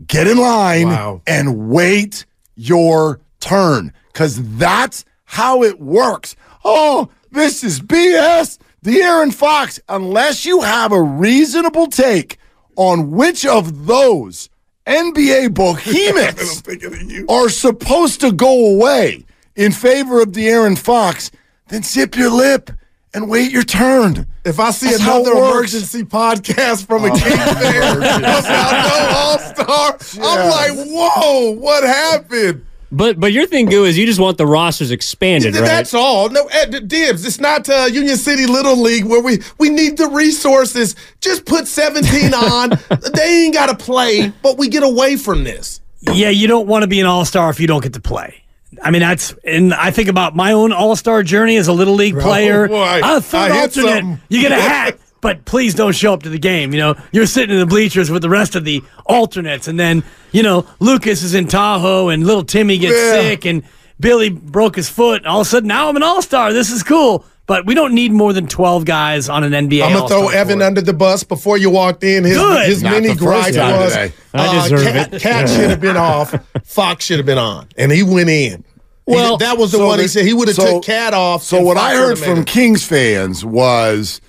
get 0.05 0.27
in 0.27 0.37
line 0.37 0.89
Wow. 0.89 1.21
and 1.25 1.69
wait 1.69 2.25
your 2.55 3.19
turn 3.39 3.91
because 4.13 4.39
that's 4.57 5.05
how 5.25 5.63
it 5.63 5.79
works. 5.79 6.35
Oh, 6.63 7.09
this 7.31 7.63
is 7.63 7.79
BS. 7.81 8.57
De'Aaron 8.85 9.33
Fox, 9.33 9.79
unless 9.89 10.45
you 10.45 10.61
have 10.61 10.91
a 10.91 11.01
reasonable 11.01 11.87
take 11.87 12.37
on 12.75 13.11
which 13.11 13.45
of 13.45 13.87
those 13.87 14.49
NBA 14.85 15.53
behemoths 15.53 16.61
Thinking 16.61 16.93
of 16.93 17.01
you. 17.11 17.25
are 17.27 17.49
supposed 17.49 18.21
to 18.21 18.31
go 18.31 18.67
away 18.75 19.25
in 19.55 19.71
favor 19.71 20.21
of 20.21 20.29
De'Aaron 20.29 20.77
Fox, 20.77 21.31
then 21.69 21.83
zip 21.83 22.15
your 22.15 22.29
lip 22.31 22.71
and 23.13 23.29
wait 23.29 23.51
your 23.51 23.63
turn. 23.63 24.27
If 24.45 24.59
I 24.59 24.71
see 24.71 24.89
That's 24.89 25.01
another 25.01 25.31
emergency 25.31 26.03
podcast 26.03 26.85
from 26.85 27.05
a 27.05 27.09
King 27.09 27.37
fan 27.37 27.97
about 27.97 28.21
no 28.21 29.67
All 29.67 29.99
Star, 29.99 30.23
I'm 30.23 30.49
like, 30.49 30.87
whoa, 30.87 31.51
what 31.51 31.83
happened? 31.83 32.65
But 32.89 33.19
but 33.19 33.33
your 33.33 33.45
thing, 33.45 33.65
Goo, 33.65 33.83
is 33.83 33.97
you 33.97 34.05
just 34.05 34.19
want 34.19 34.37
the 34.37 34.45
rosters 34.45 34.91
expanded, 34.91 35.53
right? 35.55 35.65
That's 35.65 35.93
all. 35.93 36.29
No, 36.29 36.45
eh, 36.45 36.65
d- 36.67 36.79
dibs. 36.79 37.25
It's 37.25 37.39
not 37.39 37.67
uh, 37.67 37.89
Union 37.91 38.15
City 38.15 38.45
Little 38.45 38.81
League 38.81 39.03
where 39.03 39.21
we 39.21 39.39
we 39.57 39.69
need 39.69 39.97
the 39.97 40.07
resources. 40.07 40.95
Just 41.19 41.45
put 41.45 41.67
17 41.67 42.33
on. 42.33 42.69
they 43.13 43.43
ain't 43.45 43.53
got 43.53 43.77
to 43.77 43.85
play, 43.85 44.31
but 44.41 44.57
we 44.57 44.69
get 44.69 44.83
away 44.83 45.17
from 45.17 45.43
this. 45.43 45.81
Yeah, 45.99 46.29
you 46.29 46.47
don't 46.47 46.67
want 46.67 46.83
to 46.83 46.87
be 46.87 47.01
an 47.01 47.05
all 47.05 47.25
star 47.25 47.49
if 47.49 47.59
you 47.59 47.67
don't 47.67 47.83
get 47.83 47.93
to 47.93 47.99
play. 47.99 48.43
I 48.81 48.91
mean, 48.91 48.99
that's, 49.01 49.33
and 49.43 49.73
I 49.73 49.91
think 49.91 50.09
about 50.09 50.35
my 50.35 50.51
own 50.51 50.71
all 50.73 50.95
star 50.95 51.23
journey 51.23 51.57
as 51.57 51.67
a 51.67 51.73
little 51.73 51.93
league 51.95 52.17
oh, 52.17 52.21
player. 52.21 52.67
boy. 52.67 53.01
A 53.03 53.21
third 53.21 53.51
I 53.51 53.61
alternate, 53.61 53.99
something. 54.01 54.19
you 54.29 54.41
get 54.41 54.51
a 54.51 54.55
hat, 54.61 54.99
but 55.21 55.45
please 55.45 55.73
don't 55.73 55.93
show 55.93 56.13
up 56.13 56.23
to 56.23 56.29
the 56.29 56.37
game. 56.39 56.73
You 56.73 56.79
know, 56.79 56.95
you're 57.11 57.25
sitting 57.25 57.53
in 57.53 57.59
the 57.59 57.65
bleachers 57.65 58.11
with 58.11 58.21
the 58.21 58.29
rest 58.29 58.55
of 58.55 58.65
the 58.65 58.83
alternates, 59.05 59.67
and 59.67 59.79
then, 59.79 60.03
you 60.31 60.43
know, 60.43 60.65
Lucas 60.79 61.23
is 61.23 61.33
in 61.33 61.47
Tahoe, 61.47 62.09
and 62.09 62.25
little 62.25 62.43
Timmy 62.43 62.77
gets 62.77 62.95
Yeah. 62.95 63.11
sick, 63.21 63.45
and 63.45 63.63
Billy 63.99 64.29
broke 64.29 64.75
his 64.75 64.89
foot, 64.89 65.19
and 65.19 65.27
all 65.27 65.41
of 65.41 65.47
a 65.47 65.49
sudden 65.49 65.67
now 65.67 65.89
I'm 65.89 65.95
an 65.95 66.03
all 66.03 66.21
star. 66.21 66.51
This 66.53 66.69
is 66.71 66.83
cool. 66.83 67.25
But 67.47 67.65
we 67.65 67.73
don't 67.75 67.93
need 67.93 68.11
more 68.11 68.33
than 68.33 68.45
12 68.47 68.83
guys 68.85 69.29
on 69.29 69.43
an 69.43 69.53
NBA. 69.69 69.81
I'm 69.85 69.93
gonna 69.93 70.07
throw 70.09 70.27
Evan 70.27 70.59
board. 70.59 70.67
under 70.67 70.81
the 70.81 70.93
bus 70.93 71.23
before 71.23 71.57
you 71.57 71.69
walked 71.69 72.03
in. 72.03 72.25
His, 72.25 72.37
Good. 72.37 72.67
his 72.67 72.83
Not 72.83 73.01
mini 73.01 73.15
gripe 73.15 73.55
was 73.55 73.93
today. 73.93 74.11
Uh, 74.33 74.37
I 74.37 74.63
deserve 74.69 74.83
KAT, 74.83 75.13
it. 75.13 75.21
KAT 75.21 75.49
should 75.49 75.69
have 75.69 75.79
been 75.81 75.95
off. 75.97 76.35
Fox 76.65 77.05
should 77.05 77.17
have 77.17 77.25
been 77.25 77.37
on, 77.37 77.67
and 77.77 77.89
he 77.91 78.03
went 78.03 78.29
in. 78.29 78.65
He- 79.05 79.13
Well, 79.13 79.37
that 79.37 79.57
was 79.57 79.71
the 79.71 79.77
So 79.77 79.87
one 79.87 79.99
he 79.99 80.09
said 80.09 80.25
he 80.25 80.33
would 80.33 80.49
have 80.49 80.57
so- 80.57 80.73
took 80.73 80.83
KAT 80.83 81.13
off. 81.13 81.41
So 81.41 81.61
what 81.61 81.77
Fox 81.77 81.93
I 81.93 81.95
heard 81.95 82.19
from 82.19 82.39
it. 82.39 82.47
Kings 82.47 82.83
fans 82.83 83.45
was 83.45 84.19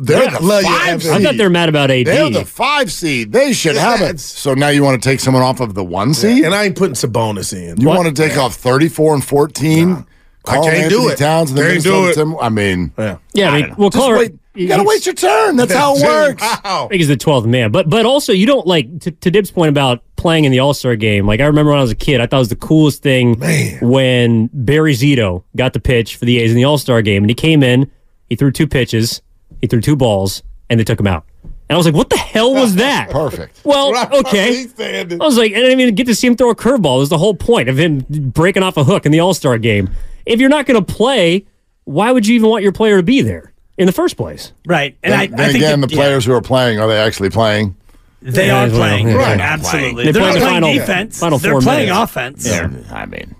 they're 0.00 0.24
Yeah, 0.24 0.38
the 0.38 0.62
five 0.62 1.02
seed. 1.02 1.12
I 1.12 1.22
thought 1.22 1.36
they're 1.38 1.48
mad 1.48 1.70
about 1.70 1.90
AD. 1.90 2.04
They're 2.06 2.28
the 2.28 2.44
five 2.44 2.92
seed. 2.92 3.32
They 3.32 3.54
should 3.54 3.76
have 3.76 4.02
it. 4.02 4.20
So 4.20 4.52
now 4.52 4.68
you 4.68 4.84
want 4.84 5.02
to 5.02 5.08
take 5.08 5.20
someone 5.20 5.42
off 5.42 5.60
of 5.60 5.72
the 5.74 5.82
one 5.82 6.12
seed? 6.12 6.44
and 6.44 6.54
I 6.54 6.64
ain't 6.66 6.76
putting 6.76 6.94
Sabonis 6.94 7.54
in. 7.54 7.80
you 7.80 7.88
What? 7.88 7.96
want 7.96 8.14
to 8.14 8.22
take 8.28 8.36
off 8.36 8.54
34 8.56 9.14
and 9.14 9.24
14? 9.24 10.04
I 10.48 10.60
can't 10.60 10.90
do 10.90 11.08
it. 11.08 11.18
Towns 11.18 11.50
and 11.50 11.58
the 11.58 11.62
Can't 11.62 11.82
do 11.82 12.08
it. 12.08 12.14
Tim- 12.14 12.36
I 12.38 12.48
mean, 12.48 12.92
Yeah. 12.98 13.18
yeah, 13.34 13.50
I 13.52 13.62
mean, 13.62 13.74
well, 13.76 13.90
just 13.90 14.02
Color, 14.04 14.18
wait. 14.18 14.32
You 14.54 14.66
got 14.66 14.78
to 14.78 14.82
wait 14.84 15.06
your 15.06 15.14
turn. 15.14 15.54
That's 15.54 15.72
how 15.72 15.94
it 15.94 15.98
Dude, 16.00 16.06
works. 16.08 16.42
Wow. 16.42 16.86
I 16.86 16.88
think 16.88 16.98
he's 16.98 17.06
the 17.06 17.16
12th 17.16 17.46
man. 17.46 17.70
But 17.70 17.88
but 17.88 18.04
also, 18.06 18.32
you 18.32 18.44
don't 18.44 18.66
like, 18.66 19.00
to, 19.02 19.12
to 19.12 19.30
Dib's 19.30 19.52
point 19.52 19.68
about 19.68 20.02
playing 20.16 20.46
in 20.46 20.50
the 20.52 20.58
All 20.58 20.74
Star 20.74 20.96
game. 20.96 21.26
Like, 21.28 21.38
I 21.40 21.44
remember 21.46 21.70
when 21.70 21.78
I 21.78 21.82
was 21.82 21.92
a 21.92 21.96
kid, 21.96 22.20
I 22.20 22.26
thought 22.26 22.38
it 22.38 22.40
was 22.40 22.48
the 22.48 22.56
coolest 22.56 23.00
thing 23.00 23.38
Man. 23.38 23.78
when 23.88 24.50
Barry 24.52 24.94
Zito 24.94 25.44
got 25.54 25.74
the 25.74 25.80
pitch 25.80 26.16
for 26.16 26.24
the 26.24 26.38
A's 26.40 26.50
in 26.50 26.56
the 26.56 26.64
All 26.64 26.76
Star 26.76 27.02
game. 27.02 27.22
And 27.22 27.30
he 27.30 27.34
came 27.34 27.62
in, 27.62 27.88
he 28.28 28.34
threw 28.34 28.50
two 28.50 28.66
pitches, 28.66 29.22
he 29.60 29.68
threw 29.68 29.80
two 29.80 29.94
balls, 29.94 30.42
and 30.68 30.80
they 30.80 30.84
took 30.84 30.98
him 30.98 31.06
out. 31.06 31.24
And 31.44 31.74
I 31.74 31.76
was 31.76 31.86
like, 31.86 31.94
what 31.94 32.10
the 32.10 32.16
hell 32.16 32.52
was 32.52 32.74
that? 32.82 33.10
Perfect. 33.10 33.60
Well, 33.62 33.92
Right, 33.92 34.10
right, 34.10 34.26
okay. 34.26 34.66
I 34.78 35.04
was 35.24 35.36
like, 35.38 35.52
I 35.52 35.56
didn't 35.56 35.78
even 35.78 35.94
get 35.94 36.08
to 36.08 36.16
see 36.16 36.26
him 36.26 36.34
throw 36.34 36.50
a 36.50 36.56
curveball. 36.56 36.96
It 36.96 37.00
was 37.00 37.08
the 37.10 37.18
whole 37.18 37.34
point 37.34 37.68
of 37.68 37.78
him 37.78 38.00
breaking 38.08 38.64
off 38.64 38.76
a 38.76 38.82
hook 38.82 39.06
in 39.06 39.12
the 39.12 39.20
All 39.20 39.34
Star 39.34 39.56
game. 39.56 39.88
If 40.28 40.40
you're 40.40 40.48
not 40.50 40.66
going 40.66 40.82
to 40.84 40.92
play, 40.94 41.46
why 41.84 42.12
would 42.12 42.26
you 42.26 42.36
even 42.36 42.48
want 42.50 42.62
your 42.62 42.72
player 42.72 42.98
to 42.98 43.02
be 43.02 43.22
there 43.22 43.52
in 43.76 43.86
the 43.86 43.92
first 43.92 44.16
place? 44.16 44.52
Right. 44.66 44.96
And 45.02 45.12
Then, 45.12 45.20
I, 45.20 45.26
then 45.26 45.40
I 45.40 45.44
think 45.46 45.56
again, 45.56 45.80
that- 45.80 45.88
the 45.90 45.96
players 45.96 46.24
who 46.24 46.32
are 46.34 46.42
playing, 46.42 46.78
are 46.80 46.86
they 46.88 46.98
actually 46.98 47.30
playing? 47.30 47.74
they 48.20 48.48
Yeah, 48.48 48.64
are 48.64 48.68
well, 48.68 48.76
playing. 48.76 49.08
yeah, 49.08 49.14
Right. 49.14 49.36
they're 49.38 49.46
Absolutely. 49.46 50.04
They 50.04 50.12
They're 50.12 50.22
play 50.22 50.32
not 50.32 50.38
playing 50.40 50.54
final- 50.62 50.72
defense. 50.74 51.20
final 51.20 51.38
they're 51.38 51.60
playing 51.60 51.88
minutes. 51.88 52.02
offense. 52.10 52.46
Yeah, 52.46 52.68
I 52.92 53.06
mean, 53.06 53.34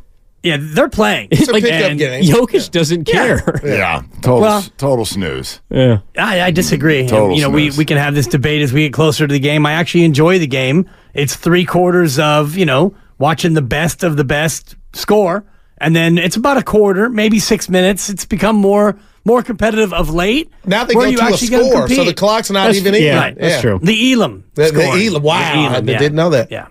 Yeah, 0.45 0.57
they're 0.61 0.89
playing. 0.89 1.29
It's 1.33 1.49
a 1.49 1.53
Like, 1.53 1.65
pickup 1.65 1.91
and 1.91 1.99
game. 1.99 2.23
Jokic 2.23 2.71
doesn't 2.71 3.05
care. 3.05 3.61
yeah, 3.65 4.03
total, 4.23 4.41
Well- 4.41 4.63
total 4.79 5.05
snooze. 5.05 5.61
Yeah. 5.69 5.99
I, 6.17 6.43
I 6.43 6.51
disagree. 6.53 7.09
Total 7.09 7.35
you 7.37 7.43
know, 7.43 7.51
we, 7.51 7.71
we 7.73 7.85
can 7.85 7.97
have 7.99 8.15
this 8.15 8.29
debate 8.29 8.63
as 8.63 8.73
we 8.73 8.85
get 8.85 8.93
closer 8.93 9.27
to 9.27 9.33
the 9.33 9.41
game. 9.41 9.67
I 9.67 9.73
actually 9.73 10.05
enjoy 10.05 10.39
the 10.39 10.47
game. 10.47 10.89
It's 11.13 11.35
three 11.35 11.65
quarters 11.65 12.21
of, 12.21 12.57
you 12.57 12.65
know, 12.65 12.95
watching 13.19 13.55
the 13.55 13.63
best 13.63 14.05
of 14.05 14.17
the 14.17 14.23
best 14.25 14.77
score. 14.93 15.45
And 15.81 15.95
then 15.95 16.19
it's 16.19 16.37
about 16.37 16.57
a 16.57 16.63
quarter, 16.63 17.09
maybe 17.09 17.39
six 17.39 17.69
minutes. 17.69 18.09
It's 18.09 18.25
become 18.25 18.57
more 18.57 18.97
more 19.25 19.43
competitive 19.43 19.93
of 19.93 20.11
late. 20.11 20.51
Now 20.65 20.85
they 20.85 20.95
where 20.95 21.07
go 21.07 21.11
you 21.11 21.17
to 21.19 21.23
a 21.25 21.27
actually 21.29 21.49
get 21.49 21.65
score, 21.71 21.89
so 21.89 22.05
the 22.05 22.15
clock's 22.15 22.51
not 22.51 22.61
That's- 22.69 22.77
even 22.77 22.95
in. 22.95 23.03
yeah, 23.03 23.31
that's 23.33 23.61
true. 23.61 23.79
The 23.83 24.13
Elam. 24.13 24.45
The, 24.55 24.71
the. 24.71 24.83
Elam. 25.07 25.23
Wow, 25.23 25.39
The 25.39 25.59
Elam, 25.59 25.89
I 25.89 25.93
yeah. 25.93 25.99
didn't 25.99 26.17
know 26.17 26.31
that. 26.31 26.51
Yeah. 26.51 26.69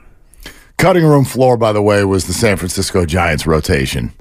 Cutting 0.78 1.04
room 1.04 1.26
floor, 1.26 1.58
by 1.58 1.72
the 1.72 1.82
way, 1.82 2.04
was 2.06 2.28
the 2.28 2.34
San 2.34 2.58
Francisco 2.58 3.06
Giants 3.06 3.48
rotation. 3.48 4.12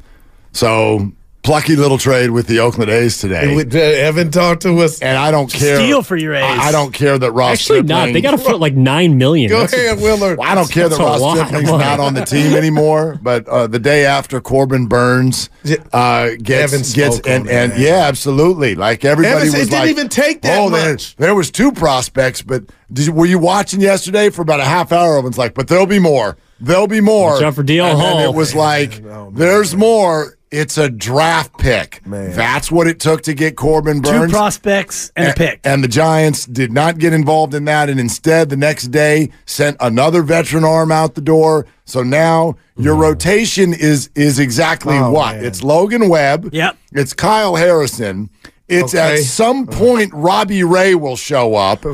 So 0.53 1.13
plucky 1.47 1.77
little 1.77 1.97
trade 1.97 2.31
with 2.31 2.49
the 2.49 2.59
Oakland 2.59 2.91
A's 2.91 3.19
today. 3.19 3.45
And 3.45 3.57
with, 3.57 3.75
uh, 3.75 3.79
Evan 3.79 4.33
talked 4.33 4.63
to 4.63 4.81
us. 4.81 5.01
and 5.01 5.17
I 5.17 5.31
don't 5.31 5.51
care. 5.51 5.77
Steal 5.77 6.03
for 6.03 6.17
your 6.17 6.35
A's. 6.35 6.43
I, 6.43 6.69
I 6.69 6.73
don't 6.73 6.93
care 6.93 7.17
that 7.17 7.31
Ross. 7.31 7.53
Actually, 7.53 7.83
not. 7.83 8.13
They 8.13 8.21
got 8.21 8.33
to 8.33 8.45
put 8.45 8.59
like 8.59 8.75
nine 8.75 9.17
million. 9.17 9.49
Go 9.49 9.61
That's 9.61 9.73
a- 9.73 9.77
ahead, 9.77 10.01
Willard. 10.01 10.39
Well, 10.39 10.51
I 10.51 10.57
don't 10.57 10.71
care 10.71 10.89
that 10.89 10.99
Ross 10.99 11.21
lot 11.21 11.37
Stripling's 11.37 11.71
money. 11.71 11.85
not 11.85 12.01
on 12.01 12.15
the 12.15 12.25
team 12.25 12.53
anymore, 12.57 13.19
but 13.23 13.47
uh, 13.47 13.69
the 13.69 13.79
day 13.79 14.05
after 14.05 14.41
Corbin 14.41 14.87
Burnes 14.87 15.49
uh, 15.93 16.31
gets 16.43 16.73
Evan 16.73 16.81
gets 16.93 17.17
spoke 17.17 17.29
and, 17.29 17.49
and 17.49 17.79
yeah, 17.79 18.07
absolutely. 18.09 18.75
Like 18.75 19.05
everybody 19.05 19.37
Evan 19.37 19.47
was 19.47 19.53
said 19.53 19.63
it 19.63 19.71
didn't 19.71 19.89
even 19.89 20.09
take 20.09 20.43
that 20.43 20.59
oh, 20.59 20.69
much." 20.69 21.15
there 21.17 21.35
was 21.35 21.53
two 21.53 21.71
prospects, 21.71 22.43
but 22.43 22.65
did, 22.93 23.11
were 23.11 23.27
you 23.27 23.39
watching 23.39 23.81
yesterday 23.81 24.31
for 24.31 24.43
about 24.43 24.59
a 24.59 24.65
half 24.65 24.91
hour? 24.91 25.17
Everyone's 25.17 25.39
like, 25.39 25.55
but 25.55 25.69
there'll 25.69 25.87
be 25.87 26.01
more. 26.01 26.37
There'll 26.59 26.87
be 26.87 27.01
more. 27.01 27.33
Watch 27.33 27.43
out 27.43 27.55
for 27.55 27.63
DL 27.63 27.91
and 27.91 28.01
Hall. 28.01 28.19
it 28.21 28.35
was 28.35 28.55
like, 28.55 29.03
there's 29.35 29.77
more. 29.77 30.36
It's 30.53 30.79
a 30.79 30.89
draft 30.89 31.59
pick. 31.59 32.07
Man. 32.07 32.31
That's 32.33 32.71
what 32.71 32.87
it 32.87 33.01
took 33.01 33.23
to 33.23 33.35
get 33.35 33.57
Corbin 33.57 34.01
Burnes. 34.01 34.31
Two 34.31 34.37
prospects 34.37 35.11
and 35.17 35.29
a 35.29 35.35
pick. 35.35 35.61
And 35.65 35.83
the 35.83 35.89
Giants 35.89 36.47
did 36.47 36.73
not 36.73 36.99
get 36.99 37.13
involved 37.13 37.53
in 37.53 37.65
that, 37.65 37.89
and 37.91 37.99
instead, 37.99 38.49
the 38.49 38.57
next 38.57 38.89
day, 38.93 39.31
sent 39.45 39.77
another 39.81 40.23
veteran 40.23 40.63
arm 40.65 40.93
out 40.93 41.15
the 41.17 41.21
door. 41.21 41.67
So 41.85 42.03
now 42.05 42.57
your 42.77 42.95
rotation 42.95 43.75
is 43.75 44.09
is 44.15 44.39
exactly 44.39 44.97
what? 44.99 45.37
It's 45.37 45.63
Logan 45.65 46.09
Webb. 46.09 46.51
Yep. 46.53 46.77
It's 46.93 47.13
Kyle 47.13 47.57
Harrison. 47.57 48.31
It's 48.69 48.95
Okay. 48.95 49.15
at 49.15 49.19
some 49.21 49.67
point 49.67 50.13
Robbie 50.15 50.65
Ray 50.65 50.95
will 50.95 51.17
show 51.17 51.55
up. 51.57 51.85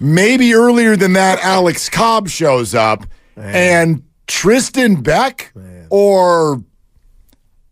Maybe 0.00 0.54
earlier 0.54 0.96
than 0.96 1.12
that, 1.14 1.38
Alex 1.40 1.88
Cobb 1.88 2.28
shows 2.28 2.74
up, 2.74 3.06
and 3.36 4.02
Tristan 4.26 4.96
Beck 5.02 5.52
or 5.90 6.62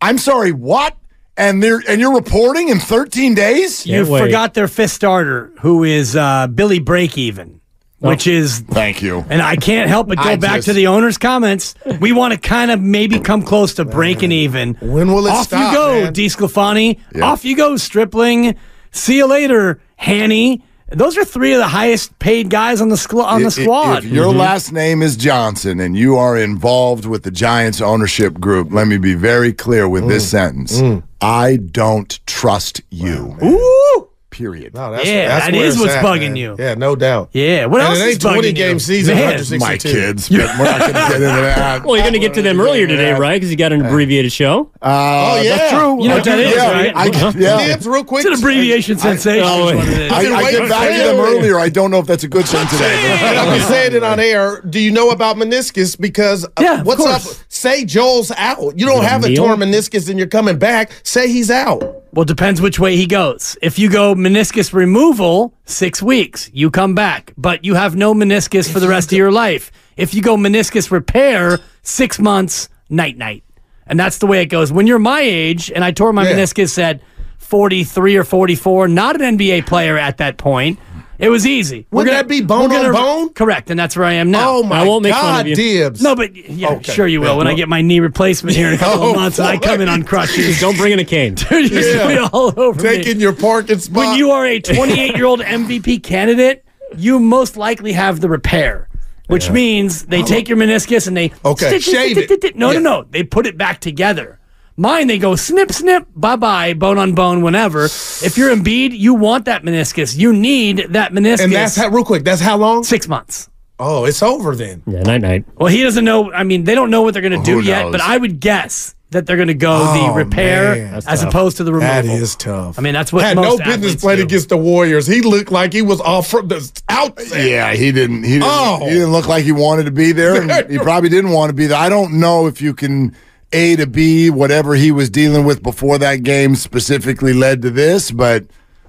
I'm 0.01 0.19
sorry, 0.19 0.53
what? 0.53 0.97
And 1.37 1.63
they're 1.63 1.83
and 1.89 2.01
you're 2.01 2.15
reporting 2.15 2.69
in 2.71 2.79
13 2.81 3.35
days? 3.35 3.87
you 3.87 3.97
Can't 3.97 4.09
wait. 4.09 4.21
forgot 4.21 4.55
their 4.55 4.69
fifth 4.69 4.93
starter, 4.93 5.53
who 5.61 5.85
is 5.85 6.17
uh, 6.17 6.47
Billy 6.47 6.81
Breakeven, 6.81 7.61
which 7.99 8.27
is 8.27 8.61
Thank 8.61 9.03
you. 9.03 9.25
And 9.29 9.43
I 9.43 9.57
can't 9.57 9.89
help 9.91 10.09
but 10.09 10.17
go 10.17 10.23
I 10.25 10.37
back 10.37 10.57
just- 10.57 10.69
to 10.69 10.73
the 10.73 10.87
owner's 10.87 11.19
comments. 11.19 11.75
We 12.01 12.13
want 12.13 12.33
to 12.33 12.41
kind 12.41 12.71
of 12.71 12.81
maybe 12.81 13.21
come 13.21 13.43
close 13.43 13.75
to 13.75 13.85
breaking 13.85 14.33
even. 14.33 14.75
When 14.81 15.13
will 15.13 15.27
it 15.27 15.31
Off 15.33 15.47
stop, 15.49 15.73
you 15.73 15.77
go, 15.77 16.03
man? 16.05 16.15
DeSclafani. 16.15 17.23
Off 17.23 17.45
you 17.45 17.55
go, 17.57 17.77
Stripling. 17.77 18.57
See 18.93 19.17
you 19.19 19.27
later, 19.27 19.81
Hanny. 19.97 20.65
Those 20.93 21.19
are 21.19 21.25
three 21.25 21.53
of 21.53 21.59
the 21.59 21.67
highest 21.67 22.17
paid 22.21 22.49
guys 22.49 22.81
on 22.81 22.91
the 22.91 22.95
squ- 22.97 23.25
on 23.25 23.41
the 23.43 23.49
If- 23.49 23.59
if- 23.59 23.65
squad. 23.65 24.05
If 24.05 24.11
your 24.11 24.33
last 24.33 24.73
name 24.73 25.03
is 25.03 25.17
Johnson 25.17 25.81
and 25.81 25.97
you 25.97 26.17
are 26.17 26.37
involved 26.37 27.07
with 27.07 27.25
the 27.25 27.33
Giants 27.33 27.81
ownership 27.81 28.39
group, 28.39 28.69
let 28.73 28.87
me 28.87 28.97
be 28.97 29.15
very 29.15 29.53
clear 29.53 29.89
with 29.89 30.05
Mm. 30.05 30.09
this 30.09 30.29
sentence. 30.29 30.81
I 31.21 31.57
don't 31.57 32.19
trust 32.27 32.83
you. 32.91 33.37
Ooh. 33.43 34.09
Period. 34.37 34.75
No, 34.75 34.93
that's, 34.93 35.09
Yeah, 35.09 35.29
that's 35.29 35.47
that 35.47 35.53
where 35.55 35.65
is 35.65 35.79
what's 35.79 35.95
at, 35.95 36.05
bugging 36.05 36.21
man. 36.33 36.37
you. 36.37 36.57
Yeah, 36.59 36.75
no 36.75 36.95
doubt. 36.95 37.31
Yeah, 37.33 37.65
what 37.67 37.81
and 37.81 37.89
else 37.89 38.01
it 38.01 38.07
is 38.09 38.13
ain't 38.15 38.21
20 38.23 38.41
bugging 38.41 38.55
game 38.55 38.73
you? 38.75 38.79
season, 38.81 39.15
Man. 39.15 39.25
162. 39.25 39.59
My 39.59 39.79
kids, 39.79 40.29
but 40.29 40.39
we're 40.59 40.65
not 40.65 40.81
going 40.81 40.93
to 40.93 40.99
get 40.99 41.13
into 41.15 41.27
that. 41.29 41.85
Well, 41.85 41.97
you're 41.97 42.03
going 42.05 42.13
to 42.13 42.19
get 42.19 42.35
to 42.35 42.43
them 42.43 42.61
earlier 42.61 42.87
today, 42.87 43.13
right? 43.15 43.37
Because 43.37 43.51
you 43.51 43.57
got 43.57 43.73
an 43.73 43.85
abbreviated 43.85 44.31
show. 44.33 44.71
Uh, 44.83 45.15
Oh, 45.37 45.41
yeah. 45.43 45.57
That's 45.57 45.73
true. 45.73 46.03
You 46.03 46.09
know 46.11 46.17
what 46.17 46.25
that 46.25 46.39
is, 46.39 46.55
yeah, 46.55 46.71
right? 46.73 46.93
I, 46.97 47.07
yeah. 47.39 47.67
Dibs, 47.69 47.87
real 47.89 48.05
quick. 48.05 48.25
It's 48.27 48.35
an 48.37 48.39
abbreviation 48.45 48.99
sensation. 48.99 49.43
oh, 49.47 49.69
is 49.71 49.77
what 49.77 49.89
it 49.89 49.99
is. 50.03 50.13
I, 50.13 50.19
I 50.19 50.51
get 50.53 50.69
back 50.69 50.91
to 50.91 51.03
them 51.09 51.17
earlier. 51.17 51.59
I 51.59 51.69
don't 51.71 51.91
know 51.91 51.99
if 51.99 52.07
that's 52.07 52.25
a 52.25 52.29
good 52.29 52.45
thing 52.47 52.67
today. 52.69 53.19
And 53.23 53.39
I've 53.39 53.59
been 53.59 53.69
saying 53.69 53.95
it 53.95 54.03
on 54.05 54.21
air. 54.21 54.61
Do 54.61 54.79
you 54.79 54.91
know 54.91 55.11
about 55.11 55.37
meniscus? 55.37 55.99
Because 55.99 56.45
uh, 56.45 56.49
Yeah, 56.61 56.83
what's 56.83 57.05
up? 57.05 57.23
Say 57.49 57.85
Joel's 57.87 58.31
out. 58.33 58.79
You 58.79 58.85
don't 58.87 59.05
have 59.05 59.25
a 59.25 59.35
torn 59.35 59.59
meniscus 59.61 60.09
and 60.11 60.19
you're 60.19 60.29
coming 60.29 60.59
back. 60.59 60.91
Say 61.03 61.29
he's 61.33 61.51
out. 61.51 62.05
Well, 62.17 62.25
depends 62.25 62.63
which 62.63 62.79
way 62.81 62.97
he 62.97 63.05
goes. 63.07 63.59
If 63.61 63.79
you 63.79 63.91
go 63.91 64.15
meniscus 64.15 64.73
removal, 64.73 65.53
six 65.67 66.03
weeks, 66.03 66.51
you 66.55 66.71
come 66.71 66.95
back, 66.95 67.35
but 67.37 67.63
you 67.63 67.75
have 67.75 67.95
no 67.95 68.15
meniscus 68.15 68.73
for 68.73 68.81
the 68.81 68.89
rest 68.89 69.13
of 69.13 69.19
your 69.19 69.31
life. 69.31 69.71
If 69.99 70.15
you 70.15 70.23
go 70.23 70.35
meniscus 70.35 70.91
repair, 70.91 71.59
six 71.83 72.19
months, 72.19 72.71
night 72.89 73.19
night. 73.19 73.45
And 73.87 74.01
that's 74.01 74.17
the 74.17 74.27
way 74.27 74.41
it 74.41 74.47
goes. 74.47 74.73
When 74.73 74.87
you're 74.87 74.99
my 74.99 75.21
age, 75.21 75.71
and 75.71 75.85
I 75.85 75.91
tore 75.91 76.11
my 76.15 76.27
Yeah. 76.27 76.37
meniscus 76.37 76.83
at 76.83 77.03
43 77.37 78.17
or 78.17 78.25
44, 78.25 78.89
not 78.89 79.21
an 79.21 79.37
NBA 79.37 79.61
player 79.67 79.99
at 79.99 80.17
that 80.17 80.39
point, 80.39 80.79
it 81.19 81.29
was 81.29 81.47
easy. 81.47 81.87
Wouldn't 81.91 82.15
that 82.15 82.29
be 82.29 82.41
bone 82.43 82.71
we're 82.71 82.87
on 82.87 82.93
bone? 82.93 83.33
Correct, 83.35 83.71
and 83.71 83.79
that's 83.79 83.97
where 83.97 84.05
I 84.05 84.15
am 84.15 84.31
now. 84.31 84.51
Oh 84.57 84.63
my 84.63 84.81
I 84.81 84.85
won't 84.87 85.03
make 85.03 85.13
fun 85.15 85.23
God, 85.23 85.41
of 85.43 85.47
you. 85.49 85.57
Dibs. 85.57 86.03
No, 86.03 86.15
but 86.15 86.35
yeah, 86.35 86.71
Okay. 86.73 86.93
sure 86.93 87.07
you 87.07 87.21
will. 87.21 87.39
When 87.39 87.47
I 87.47 87.55
get 87.55 87.69
my 87.69 87.83
knee 87.83 88.01
replacement 88.01 88.57
here 88.57 88.69
in 88.69 88.75
a 88.75 88.79
couple 88.79 89.03
Oh, 89.05 89.11
of 89.11 89.17
months 89.17 89.39
and 89.39 89.49
I 89.49 89.59
come 89.59 89.81
in 89.81 89.89
on 89.89 90.03
crutches. 90.03 90.61
Don't 90.61 90.77
bring 90.77 90.93
in 90.93 90.99
a 90.99 91.05
cane. 91.05 91.35
Dude, 91.35 91.71
you're 91.71 91.95
gonna 91.97 92.15
be 92.15 92.29
all 92.33 92.59
over 92.59 92.83
me 92.83 92.89
taking 92.97 93.21
your 93.21 93.33
parking 93.35 93.79
spot. 93.79 93.97
when 93.97 94.17
you 94.19 94.31
are 94.31 94.47
a 94.47 94.61
28 94.61 95.17
year 95.17 95.25
old 95.27 95.41
MVP 95.41 96.03
candidate, 96.03 96.65
you 96.97 97.19
most 97.19 97.57
likely 97.57 97.93
have 97.93 98.21
the 98.21 98.29
repair, 98.29 98.89
which 99.27 99.51
means 99.51 100.07
they 100.07 100.19
uh-huh. 100.19 100.27
take 100.29 100.49
your 100.49 100.59
meniscus 100.59 101.07
and 101.09 101.17
they 101.17 101.33
Okay, 101.45 101.79
shave 101.79 102.17
it. 102.19 102.57
No, 102.57 102.71
Yeah. 102.71 102.79
no, 102.79 103.01
no. 103.01 103.07
They 103.11 103.23
put 103.23 103.47
it 103.47 103.57
back 103.59 103.81
together. 103.81 104.39
Mine, 104.79 105.07
they 105.07 105.19
go 105.19 105.37
snip, 105.37 105.73
snip, 105.73 106.07
bye 106.15 106.37
bye, 106.37 106.75
bone 106.75 106.99
on 106.99 107.15
bone, 107.15 107.41
whenever. 107.41 107.85
If 107.87 108.37
you're 108.37 108.55
Embiid, 108.55 108.91
you 108.99 109.15
want 109.15 109.47
that 109.47 109.63
meniscus. 109.63 110.17
You 110.17 110.35
need 110.35 110.89
that 110.91 111.13
meniscus. 111.13 111.45
and 111.45 111.53
that's 111.53 111.77
how 111.77 111.89
real 111.89 112.05
quick. 112.05 112.25
That's 112.25 112.43
how 112.43 112.59
long? 112.59 112.85
six 112.85 113.09
months. 113.09 113.49
Oh, 113.79 114.05
it's 114.05 114.23
over 114.23 114.55
then. 114.55 114.83
Yeah, 114.87 115.03
night 115.03 115.21
night. 115.23 115.45
Well, 115.57 115.69
he 115.69 115.83
doesn't 115.83 116.05
know. 116.05 116.31
I 116.33 116.45
mean, 116.45 116.65
they 116.65 116.75
don't 116.75 116.91
know 116.91 117.03
what 117.03 117.15
they're 117.15 117.23
going 117.23 117.39
to 117.39 117.45
do 117.45 117.61
Who 117.61 117.67
yet, 117.67 117.91
but 117.93 118.01
I 118.03 118.17
would 118.19 118.39
guess 118.41 118.95
that 119.11 119.25
they're 119.27 119.37
going 119.37 119.49
to 119.49 119.55
go 119.55 119.79
the 119.79 120.11
Oh, 120.11 120.15
repair 120.15 120.73
as 120.95 121.05
tough. 121.05 121.23
opposed 121.29 121.57
to 121.59 121.65
the 121.65 121.73
removal. 121.73 121.95
That 121.95 122.05
is 122.07 122.37
tough. 122.37 122.79
I 122.79 122.83
mean, 122.83 122.93
that's 122.93 123.13
what 123.13 123.23
had 123.25 123.37
no 123.37 123.57
business 123.57 123.69
athletes 123.77 124.03
playing 124.03 124.21
against 124.23 124.49
the 124.51 124.57
Warriors. 124.59 125.07
He 125.07 125.21
looked 125.23 125.51
like 125.53 125.73
he 125.73 125.81
was 125.83 126.01
off 126.01 126.27
from 126.29 126.49
the 126.49 126.83
outset. 126.89 127.47
Yeah, 127.49 127.73
he 127.75 127.93
didn't. 127.93 128.25
He 128.25 128.33
didn't, 128.41 128.49
Oh. 128.51 128.81
he 128.85 128.91
didn't 128.95 129.13
look 129.13 129.29
like 129.29 129.45
he 129.45 129.53
wanted 129.53 129.85
to 129.85 129.91
be 129.93 130.13
there, 130.13 130.41
and 130.41 130.51
he 130.71 130.79
probably 130.79 131.09
didn't 131.09 131.31
want 131.31 131.51
to 131.51 131.55
be 131.55 131.67
there. 131.67 131.79
I 131.79 131.89
don't 131.89 132.19
know 132.19 132.47
if 132.47 132.61
you 132.61 132.75
can 132.75 133.15
A 133.57 133.77
to 133.77 133.87
B 133.87 134.29
whatever 134.29 134.75
he 134.75 134.93
was 134.93 135.09
dealing 135.09 135.45
with 135.47 135.63
before 135.63 135.97
that 135.99 136.23
game 136.23 136.55
specifically 136.55 137.33
led 137.33 137.63
to 137.63 137.71
this, 137.71 138.11
but 138.11 138.45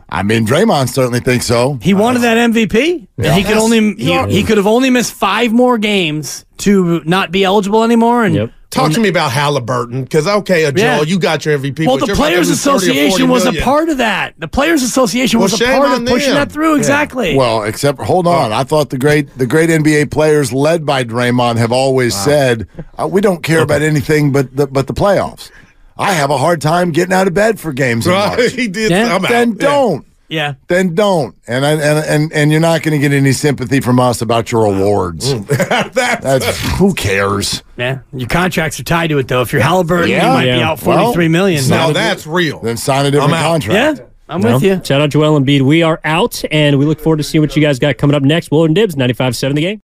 I 0.10 0.23
mean, 0.23 0.45
Draymond 0.45 0.89
certainly 0.89 1.21
thinks 1.21 1.45
so. 1.45 1.80
He 1.82 1.93
wanted 1.93 2.19
that 2.19 2.38
MVP. 2.38 3.08
And 3.17 3.25
he 3.34 3.43
could 3.43 3.58
only 3.58 3.93
he, 3.95 4.25
he 4.27 4.43
could 4.43 4.58
have 4.58 4.67
only 4.67 4.89
missed 4.89 5.13
five 5.13 5.51
more 5.53 5.77
games 5.77 6.45
to 6.58 7.01
not 7.06 7.32
be 7.32 7.43
eligible 7.43 7.84
anymore. 7.84 8.23
And 8.23 8.36
Yep. 8.36 8.51
Talk 8.77 8.91
to 8.93 8.99
me 8.99 9.09
about 9.09 9.31
Halliburton, 9.31 10.03
because 10.03 10.27
okay, 10.27 10.65
uh, 10.65 10.71
Joel, 10.71 10.83
Yeah. 10.97 11.01
you 11.01 11.19
got 11.19 11.45
your 11.45 11.57
MVP. 11.57 11.85
well, 11.85 11.97
but 11.97 12.01
the 12.01 12.07
you're 12.07 12.15
about 12.15 12.23
to 12.25 12.31
Players 12.31 12.49
lose 12.49 12.63
30 12.63 12.69
or 12.69 12.79
40 12.79 12.87
Association 12.91 13.29
was 13.29 13.45
a 13.45 13.53
part 13.61 13.89
of 13.89 13.97
that. 13.97 14.33
The 14.37 14.47
Players 14.47 14.83
Association 14.83 15.39
was 15.39 15.59
a 15.59 15.65
part 15.65 15.89
on 15.89 16.01
of 16.03 16.07
pushing 16.07 16.29
them. 16.33 16.35
that 16.47 16.51
through. 16.51 16.73
Yeah. 16.73 16.77
Exactly. 16.77 17.35
Well, 17.35 17.63
except 17.63 17.99
hold 17.99 18.27
on, 18.27 18.53
I 18.53 18.63
thought 18.63 18.89
the 18.89 18.97
great 18.97 19.37
the 19.37 19.45
great 19.47 19.69
NBA 19.69 20.11
players 20.11 20.53
led 20.53 20.85
by 20.85 21.03
Draymond 21.03 21.57
have 21.57 21.71
always 21.71 22.15
said 22.15 22.67
uh, 22.97 23.07
we 23.07 23.21
don't 23.21 23.43
care 23.43 23.61
about 23.61 23.81
anything 23.81 24.31
but 24.31 24.55
the 24.55 24.67
but 24.67 24.87
the 24.87 24.93
playoffs. 24.93 25.51
I 25.97 26.13
have 26.13 26.29
a 26.29 26.37
hard 26.37 26.61
time 26.61 26.91
getting 26.91 27.13
out 27.13 27.27
of 27.27 27.33
bed 27.33 27.59
for 27.59 27.73
games 27.73 28.05
in 28.05 28.13
Right, 28.13 28.37
March. 28.37 28.51
he 28.53 28.67
did. 28.67 28.91
Yeah. 28.91 29.15
I'm 29.15 29.25
out. 29.25 29.29
Then 29.31 29.53
don't. 29.53 30.05
Yeah. 30.29 30.53
Then 30.67 30.93
don't. 30.95 31.35
And 31.47 31.65
I, 31.65 31.71
and 31.71 31.81
and 32.05 32.33
and 32.33 32.51
you're 32.51 32.59
not 32.61 32.81
going 32.83 32.99
to 32.99 33.09
get 33.09 33.15
any 33.15 33.31
sympathy 33.31 33.79
from 33.79 33.99
us 33.99 34.21
about 34.21 34.51
your 34.51 34.65
awards. 34.65 35.31
Hmm. 35.31 35.43
That's, 35.47 35.93
That's 36.23 36.77
who 36.77 36.93
cares. 36.93 37.63
Yeah. 37.77 37.99
Your 38.13 38.27
contracts 38.29 38.79
are 38.79 38.83
tied 38.83 39.07
to 39.11 39.17
it 39.19 39.27
though. 39.27 39.41
If 39.41 39.51
you're 39.53 39.61
Halliburton, 39.61 40.09
Yeah. 40.09 40.27
you 40.27 40.33
might 40.33 40.41
be 40.43 40.47
Yeah. 40.59 40.69
out 40.71 40.79
forty 40.79 41.13
three 41.13 41.27
million. 41.27 41.67
now 41.69 41.85
Well, 41.85 41.93
that's 41.93 42.27
real. 42.27 42.59
Then 42.59 42.77
sign 42.77 43.05
a 43.05 43.11
different 43.11 43.33
contract. 43.33 43.99
yeah. 43.99 44.05
I'm 44.29 44.41
No. 44.41 44.55
with 44.55 44.63
you. 44.63 44.81
Shout 44.83 44.99
out 44.99 45.09
Joel 45.09 45.39
Embiid. 45.39 45.61
We 45.61 45.83
are 45.83 46.01
out, 46.03 46.43
and 46.51 46.77
we 46.77 46.85
look 46.85 46.99
forward 46.99 47.17
to 47.17 47.23
seeing 47.23 47.41
what 47.41 47.55
you 47.55 47.61
guys 47.61 47.79
got 47.79 47.97
coming 47.97 48.13
up 48.13 48.23
next. 48.23 48.51
Willard 48.51 48.69
and 48.69 48.75
Dibs, 48.75 48.95
95.7 48.95 49.55
The 49.55 49.61
Game. 49.61 49.81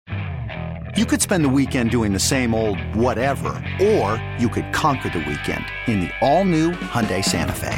You 0.97 1.05
could 1.05 1.21
spend 1.21 1.45
the 1.45 1.49
weekend 1.49 1.91
doing 1.91 2.11
the 2.11 2.19
same 2.19 2.55
old 2.55 2.77
whatever, 2.95 3.49
or 3.79 4.21
you 4.39 4.49
could 4.49 4.73
conquer 4.73 5.09
the 5.09 5.19
weekend 5.19 5.63
in 5.87 6.01
the 6.01 6.09
all-new 6.21 6.71
Hyundai 6.71 7.23
Santa 7.23 7.53
Fe. 7.53 7.77